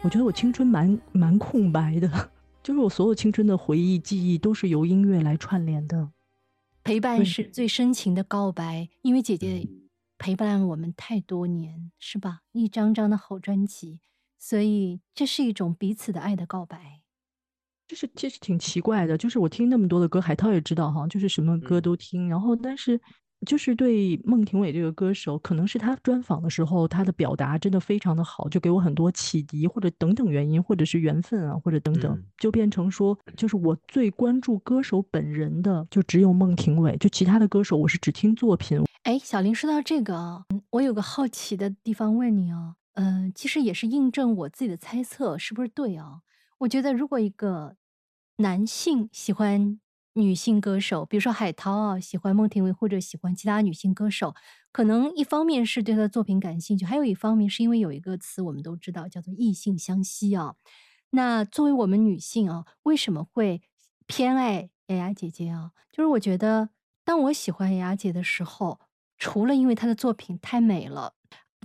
[0.02, 2.32] 我觉得我青春蛮蛮空白的，
[2.64, 6.12] 就是我所有青春的回忆、记忆都是由音乐来串联的。
[6.82, 9.68] 陪伴是最深情的告白，因为姐姐
[10.18, 12.40] 陪伴了我们太多年，是吧？
[12.54, 14.00] 一张张的好专辑，
[14.38, 16.99] 所以这是一种彼此的爱的告白。
[17.90, 23.02] 就是其实挺奇怪的，就是我听那么多的歌，海涛也知道哈，就是什么歌嗯都听，然后但是
[23.48, 38.80] 就是对孟庭苇这个歌手，可能是他专访的时候，他的表达真的非常的好，就给我很多启迪，或者等等原因，或者是缘分啊，或者等等，嗯就变成说，就是我最关注歌手本人的，就只有孟庭苇，就其他的歌手我是只听作品。
[39.02, 46.20] 哎，小林说到这个啊，嗯我有个好奇的地方问你啊，嗯、其实也是印证我自己的猜测，是不是对啊？
[46.60, 47.76] 我觉得如果一个
[48.38, 49.80] 男性喜欢
[50.14, 54.36] 女性歌手，比如说海涛啊，喜欢孟庭苇或者喜欢其他女性歌手，
[54.74, 60.56] 可能一方面是对她的作品感兴趣，还有一方面是因为有一个词我们都知道叫做异性相吸啊。
[61.12, 63.62] 那作为我们女性啊，为什么会
[64.06, 65.72] 偏爱雅雅姐姐啊？
[65.92, 66.70] 就是我觉得，
[67.06, 68.82] 当我喜欢雅雅姐的时候，
[69.18, 71.14] 除了因为她的作品太美了，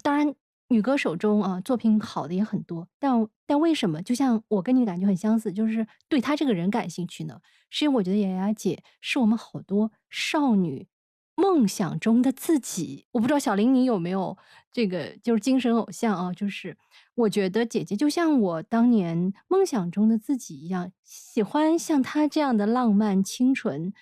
[0.03, 0.35] 当然
[0.69, 7.41] 女歌手中啊作品好的也很多，但但为什么就像我跟你的感觉很相似，就是对她这个人感兴趣呢？
[7.71, 10.87] 是因为我觉得雅雅姐是我们好多少女
[11.35, 13.07] 梦想中的自己。
[13.13, 14.39] 我不知道小林你有没有
[14.73, 16.33] 这个就是精神偶像啊？
[16.33, 16.77] 就是
[17.15, 23.93] 我觉得姐姐就像我当年梦想中的自己一样，喜欢像她这样的浪漫清纯，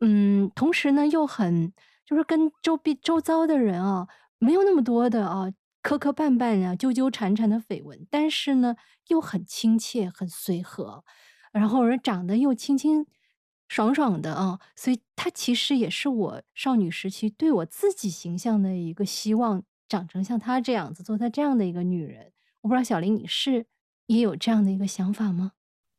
[0.00, 1.72] 嗯，同时呢又很
[2.06, 4.06] 就是跟周边周遭的人啊，
[4.38, 5.50] 没有那么多的啊
[5.84, 8.74] 磕磕绊绊啊、纠纠缠缠的绯闻，但是呢，
[9.08, 11.04] 又很亲切、很随和，
[11.52, 13.04] 然后人长得又清清
[13.68, 22.32] 爽爽的啊，所以她其实也是我少女时期对我自己形象的一个希望，长成像她这样子，做她这样的一个女人。
[22.62, 23.66] 我不知道小林，你是
[24.06, 25.52] 也有这样的一个想法吗？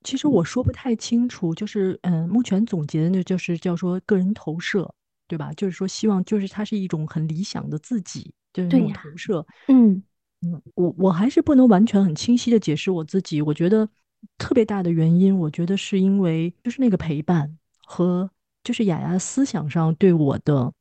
[0.03, 4.95] 其实我说不太清楚，就是嗯，目前总结的就是叫说个人投射，
[5.28, 5.53] 对吧？
[5.53, 9.45] 就是说希望就是她是一种很理想的自己，就是那种投射。
[9.68, 10.02] 嗯
[10.41, 13.41] 嗯，我我还是不能完全很清晰的解释我自己。
[13.41, 13.90] 我觉得
[14.38, 18.30] 特别大的原因，我觉得是因为就是那个陪伴和
[18.64, 20.72] 就是雅雅思想上对我的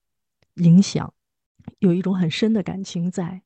[0.57, 1.13] 影响，
[1.81, 3.43] 有一种很深的感情在。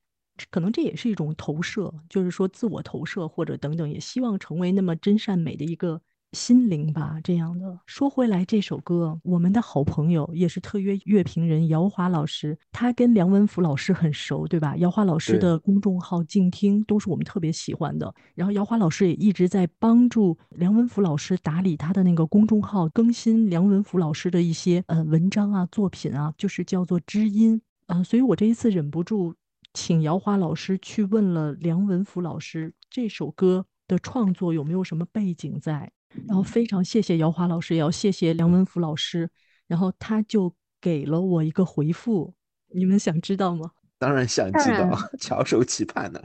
[0.49, 6.01] 可能这也是一种投射，就是说自我投射或者等等，也希望成为那么真善美的一个
[6.33, 7.19] 心灵吧。
[7.23, 14.75] 这样的说回来，这首歌，我们的好朋友也是特约乐评人姚华老师，他跟梁文福老师很熟，对吧？
[14.77, 18.13] 姚华老师的公众号静听都是我们特别喜欢的。
[18.35, 28.03] 然后姚华老师也一直在帮助梁文福老师打理他的那个公众号，更新梁文福老师的一些呃文章啊、作品啊，就是叫做知音啊。
[28.03, 29.35] 所以我这一次忍不住。
[29.71, 35.91] 请姚华老师去问了梁文福老师这首歌的创作有没有什么背景在，
[36.27, 39.29] 然后非常谢谢姚华老师，也要谢谢梁文福老师，
[39.67, 42.33] 然后他就给了我一个回复，
[42.73, 43.71] 你们想知道吗？
[43.97, 46.21] 当然想知道， 翘首企盼呢。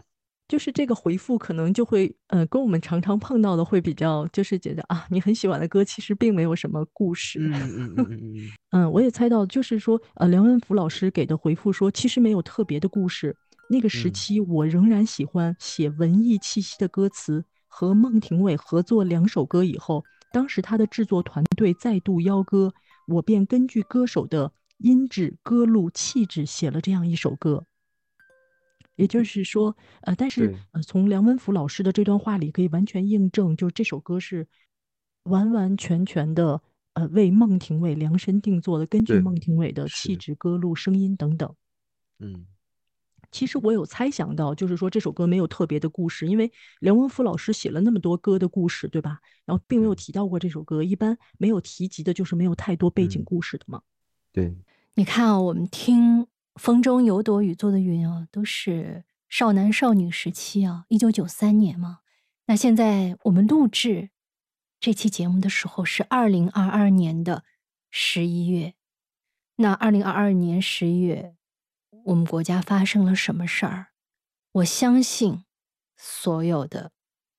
[0.47, 7.39] 就是这个回复可能就会，呃，跟我们常常碰到的会比较，就是觉得啊，你很喜欢的歌其实并没有什么故事。
[7.41, 13.35] 嗯嗯嗯嗯 嗯，我也猜到，就是说，呃，梁文福老师给的回复说，其实没有特别的故事。
[13.71, 17.43] 那个时期，我仍然喜欢写文艺气息的歌词。
[17.77, 22.73] 和孟庭苇合作两首歌以后，当时他的制作团队再度邀歌，
[23.09, 27.67] 我便根据歌手的音质、歌路、气质写了这样一首歌。
[28.95, 34.47] 也就是说，呃，但是呃，从梁文福老师的这段话里可以完全印证，就这首歌是
[35.25, 41.53] 完完全全的呃为孟庭苇量身定做的，根据孟庭苇的气质、歌路、声音等等。
[42.21, 42.47] 嗯。
[43.35, 49.19] 其实我有猜想到，就是说这首歌没有特别的故事，因为梁文福老师写了那么多歌的故事，对吧？
[49.45, 53.83] 然后并没有提到过这首歌，一般没有提及的就是没有太多背景故事的嘛。
[54.33, 54.57] 对，
[54.95, 56.23] 你看啊，我们听
[56.55, 61.99] 《风中有朵雨做的云》啊，都是少男少女时期啊，一九九三年嘛。
[62.47, 64.11] 那现在我们录制
[64.79, 67.43] 这期节目的时候是二零二二年的
[67.91, 68.75] 十一月，
[69.57, 71.35] 那二零二二年十一月。
[72.05, 73.87] 我们国家发生了什么事儿？
[74.53, 75.45] 我相信
[75.97, 76.93] 所有的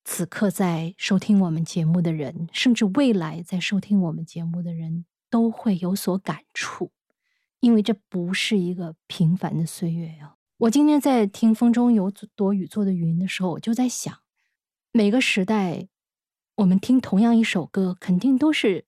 [0.04, 6.92] 此刻在收听我们节目的人，甚至未来在收听我们节目的人都会有所感触，
[7.60, 10.36] 因为这不是一个平凡的岁月呀。
[10.58, 14.18] 我今天在听《风中有朵雨做的云》的时候，我就在想，
[14.92, 15.90] 每个时代
[16.56, 18.84] 我们听同样一首歌，肯定都是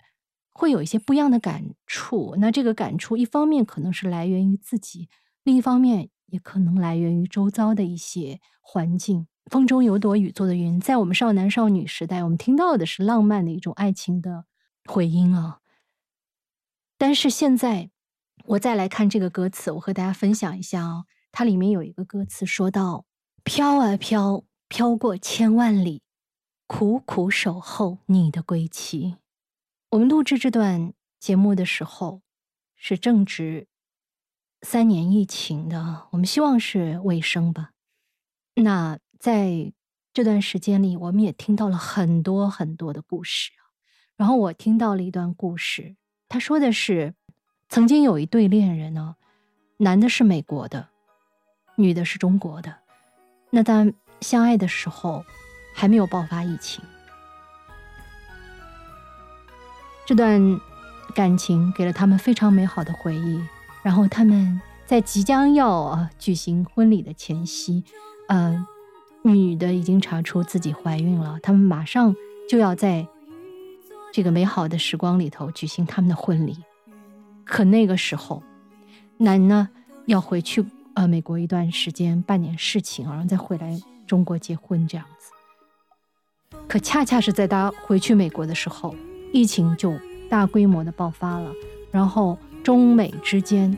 [0.52, 2.36] 会有一些不一样的感触。
[2.40, 5.08] 那这个感触，一方面可能是来源于自己。
[5.48, 9.28] 另一方面，也可能来源于周遭的一些环境。
[9.50, 14.44] 风中有朵雨做的云，在我们少男少女时代，我们听到的是浪漫的一种爱情的
[14.84, 15.62] 回音啊。
[16.98, 17.92] 但是现在，
[18.44, 21.06] 我再来看这个歌词，我和大家分享一下啊。
[21.32, 23.06] 它里面有一个歌词说到
[23.46, 26.02] ：“飘啊飘，飘过千万里，
[26.68, 29.16] 苦苦守候你的归期。”
[29.92, 30.92] 我们录制这段
[31.22, 32.22] 节目的时候，
[32.76, 33.70] 是正值。
[34.62, 37.72] 三年疫情的，我们希望是尾声吧。
[38.56, 39.72] 那在
[40.14, 43.52] 这段时间里，我们也听到了很多很多的故事
[44.16, 45.96] 然后我听到了一段故事，
[46.28, 47.14] 他说的是，
[47.70, 49.16] 曾经有一对恋人呢，
[49.78, 50.90] 男的是美国的，
[51.76, 52.78] 女的是中国的。
[53.52, 55.24] 那他相爱的时候，
[55.76, 56.84] 还没有爆发疫情。
[60.08, 60.42] 这段
[61.14, 63.40] 感情给了他们非常美好的回忆。
[63.84, 67.84] 然后他们在即将要呃举行婚礼的前夕，
[68.28, 68.66] 呃，
[69.22, 71.40] 女的已经查出自己怀孕了。
[71.42, 72.14] 他们马上
[72.50, 73.08] 就要在
[74.12, 76.58] 这个美好的时光里头举行他们的婚礼。
[77.46, 78.44] 可那个时候，
[79.18, 79.70] 男呢
[80.06, 86.58] 要回去呃美国一段时间办点事情，然后再回来中国结婚这样子。
[86.68, 88.94] 可恰恰是在他回去美国的时候，
[89.32, 89.94] 疫情就
[90.30, 91.52] 大规模的爆发了，
[91.90, 92.38] 然后。
[92.68, 93.78] 中美之间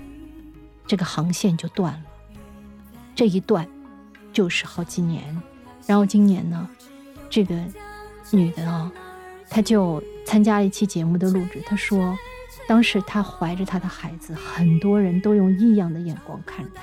[0.87, 2.01] 这个航线就断了，
[3.13, 3.69] 这一断
[4.33, 5.39] 就是好几年。
[5.85, 6.67] 然后今年呢，
[7.29, 7.63] 这个
[8.31, 8.91] 女的啊，
[9.47, 11.61] 她就参加了一期节目的录制。
[11.67, 12.17] 她说
[12.67, 16.81] ：“当时她怀着她的孩子，很多人都用异样的眼光看着她，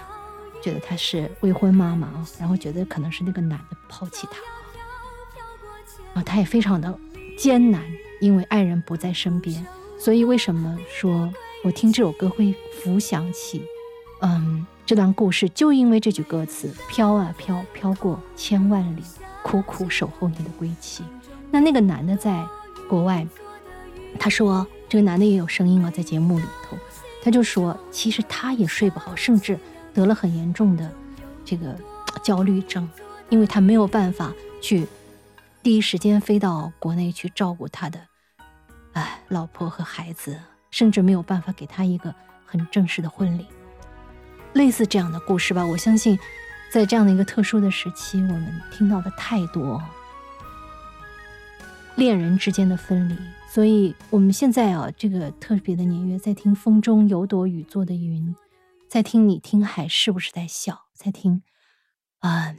[0.62, 6.96] 觉得她是未婚妈妈啊，然后觉得可能是那个男的抛弃她啊，她也非常的
[7.36, 7.82] 艰难，
[8.20, 9.66] 因为爱人不在身边。
[9.98, 11.32] 所以为什么说
[11.64, 13.62] 我听这首歌会浮想起，
[14.20, 19.02] 嗯，这段故事，就因为这句歌词“飘啊飘，飘过千万里，
[19.42, 21.02] 苦苦守候你的归期”。
[21.50, 22.46] 那那个男的在
[22.88, 23.26] 国外，
[24.18, 24.66] 他说。
[24.88, 26.78] 这个男的也有声音啊，在节目里头，
[27.20, 29.58] 他就说，其实他也睡不好，甚至
[29.92, 30.88] 得了很严重的
[31.44, 31.76] 这个
[32.22, 32.88] 焦虑症，
[33.28, 34.86] 因为他没有办法去
[35.60, 37.98] 第一时间飞到国内去照顾他的
[38.92, 40.38] 哎老婆和孩子，
[40.76, 43.46] 甚至没有办法给他一个很正式的婚礼。
[44.52, 46.18] 类似这样的故事吧，我相信，
[46.70, 49.82] 在这样的一个特殊的时期，我们听到的太多
[51.94, 53.16] 恋人之间的分离。
[53.48, 58.36] 所以，我们现在啊，这个特别的年月，在听风中有朵雨做的云，
[58.86, 61.42] 在听你听海是不是在笑，在听，
[62.18, 62.54] 啊，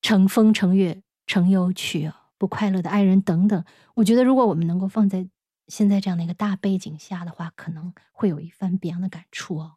[0.00, 3.62] 乘风乘月乘忧去，不快乐的爱人等等。
[3.96, 5.28] 我觉得，如果我们能够放在
[5.68, 9.76] 现在这样的一个大背景下的话，可能会有一番别样的感触哦。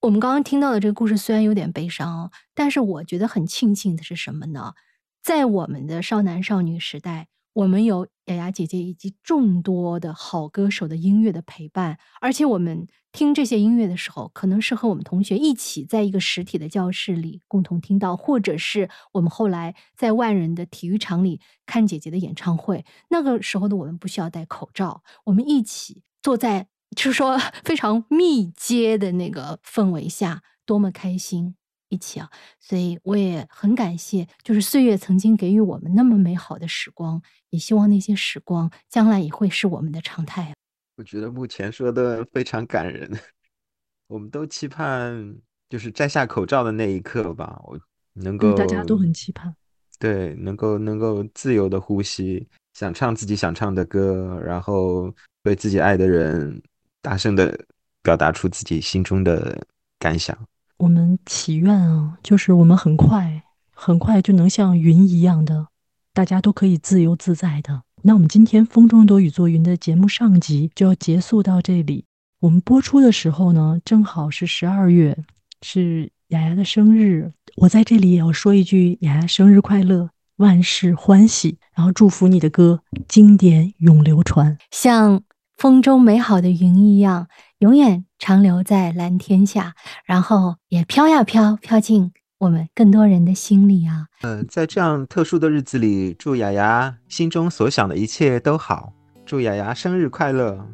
[0.00, 4.74] 我们刚刚听到的这个故事虽然有点悲伤，但是我觉得很庆幸的是什么呢？
[5.22, 22.84] 在我们的少男少女时代，我们有雅雅姐姐以及众多的好歌手的音乐的陪伴，而且我们听这些音乐的时候，可能是和我们同学一起在一个实体的教室里共同听到，或者是我们后来在万人的体育场里看姐姐的演唱会。
[23.10, 26.66] 那个时候的我们不需要戴口罩，我们一起坐在，
[26.96, 31.54] 就是说 非常密接的那个氛围下，多么开心。
[31.94, 40.52] 一起啊，所以我也很感谢，就是岁月曾经给予我们那么美好的时光，也希望那些时光将来也会是我们的常态。
[40.96, 43.10] 我觉得目前说的非常感人，
[44.08, 45.36] 我们都期盼
[45.68, 47.78] 就是摘下口罩的那一刻吧，我
[48.14, 49.54] 能够大家都很期盼，
[49.98, 55.12] 对，能够能够自由的呼吸，想唱自己想唱的歌，然后
[55.44, 56.62] 为自己爱的人
[57.00, 57.58] 大声的
[58.02, 59.66] 表达出自己心中的
[59.98, 60.36] 感想。
[60.78, 63.42] 我们祈愿啊，就是我们很快
[63.72, 65.68] 很快就能像云一样的，
[66.12, 67.82] 大家都可以自由自在的。
[68.02, 72.04] 那我们今天《风中朵雨做云》的节目上集就要结束到这里。
[72.40, 75.16] 我们播出的时候呢，正好是十二月，
[75.62, 77.32] 是雅雅的生日。
[77.56, 81.56] 我在这里也要说一句：雅雅生日快乐，万事欢喜。
[81.74, 85.22] 然后祝福你的歌经典永流传，像
[85.56, 87.28] 风中美好的云一样，
[87.60, 88.04] 永远。
[88.24, 89.74] 长留在蓝天下，
[90.06, 94.06] 然后也飘呀飘，飘进我们更多人的心里啊！
[94.22, 98.94] 嗯，在这样特殊的日子里，祝雅雅心中所想的一切都好，
[99.26, 100.66] 祝雅雅生日快乐，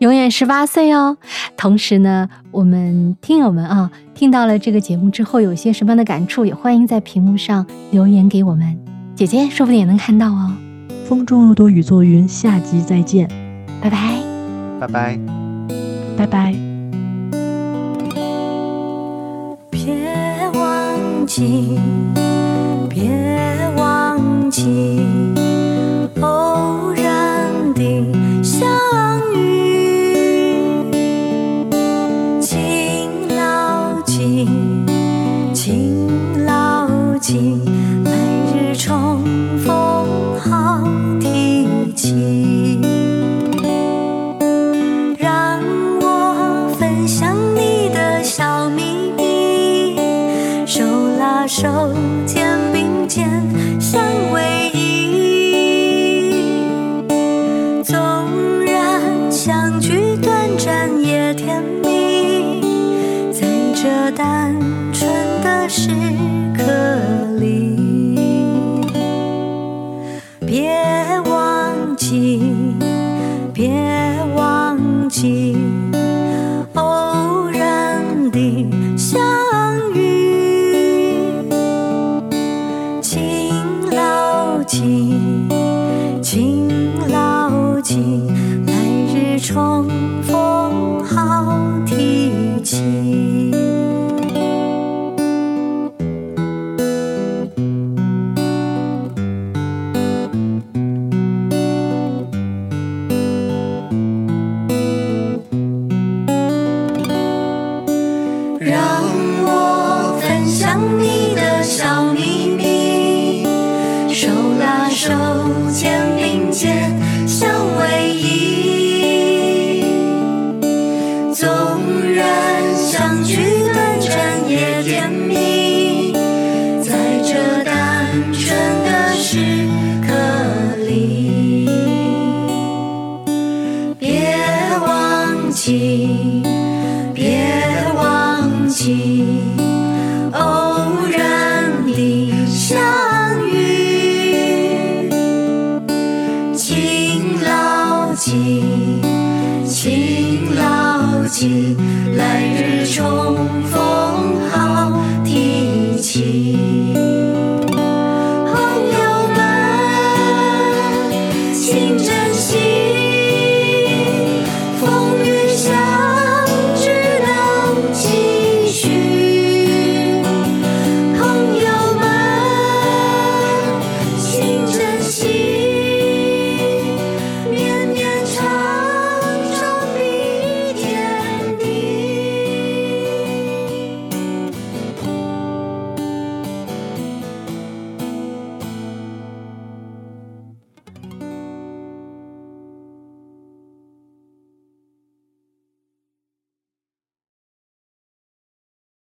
[0.00, 1.16] 永远十八岁哦！
[1.56, 8.78] 同时呢，我们听友们啊，听到了这个节目之后，有些什么样的感触，也欢迎在屏幕上留言给我们，
[9.14, 10.52] 姐姐说不定也能看到哦。
[11.06, 13.26] 风中有朵雨做云，下集再见，
[13.80, 14.20] 拜拜，
[14.78, 15.18] 拜拜，
[16.18, 16.69] 拜拜。
[22.90, 23.08] 别
[23.76, 25.06] 忘记
[26.20, 26.89] 偶
[51.60, 52.09] 手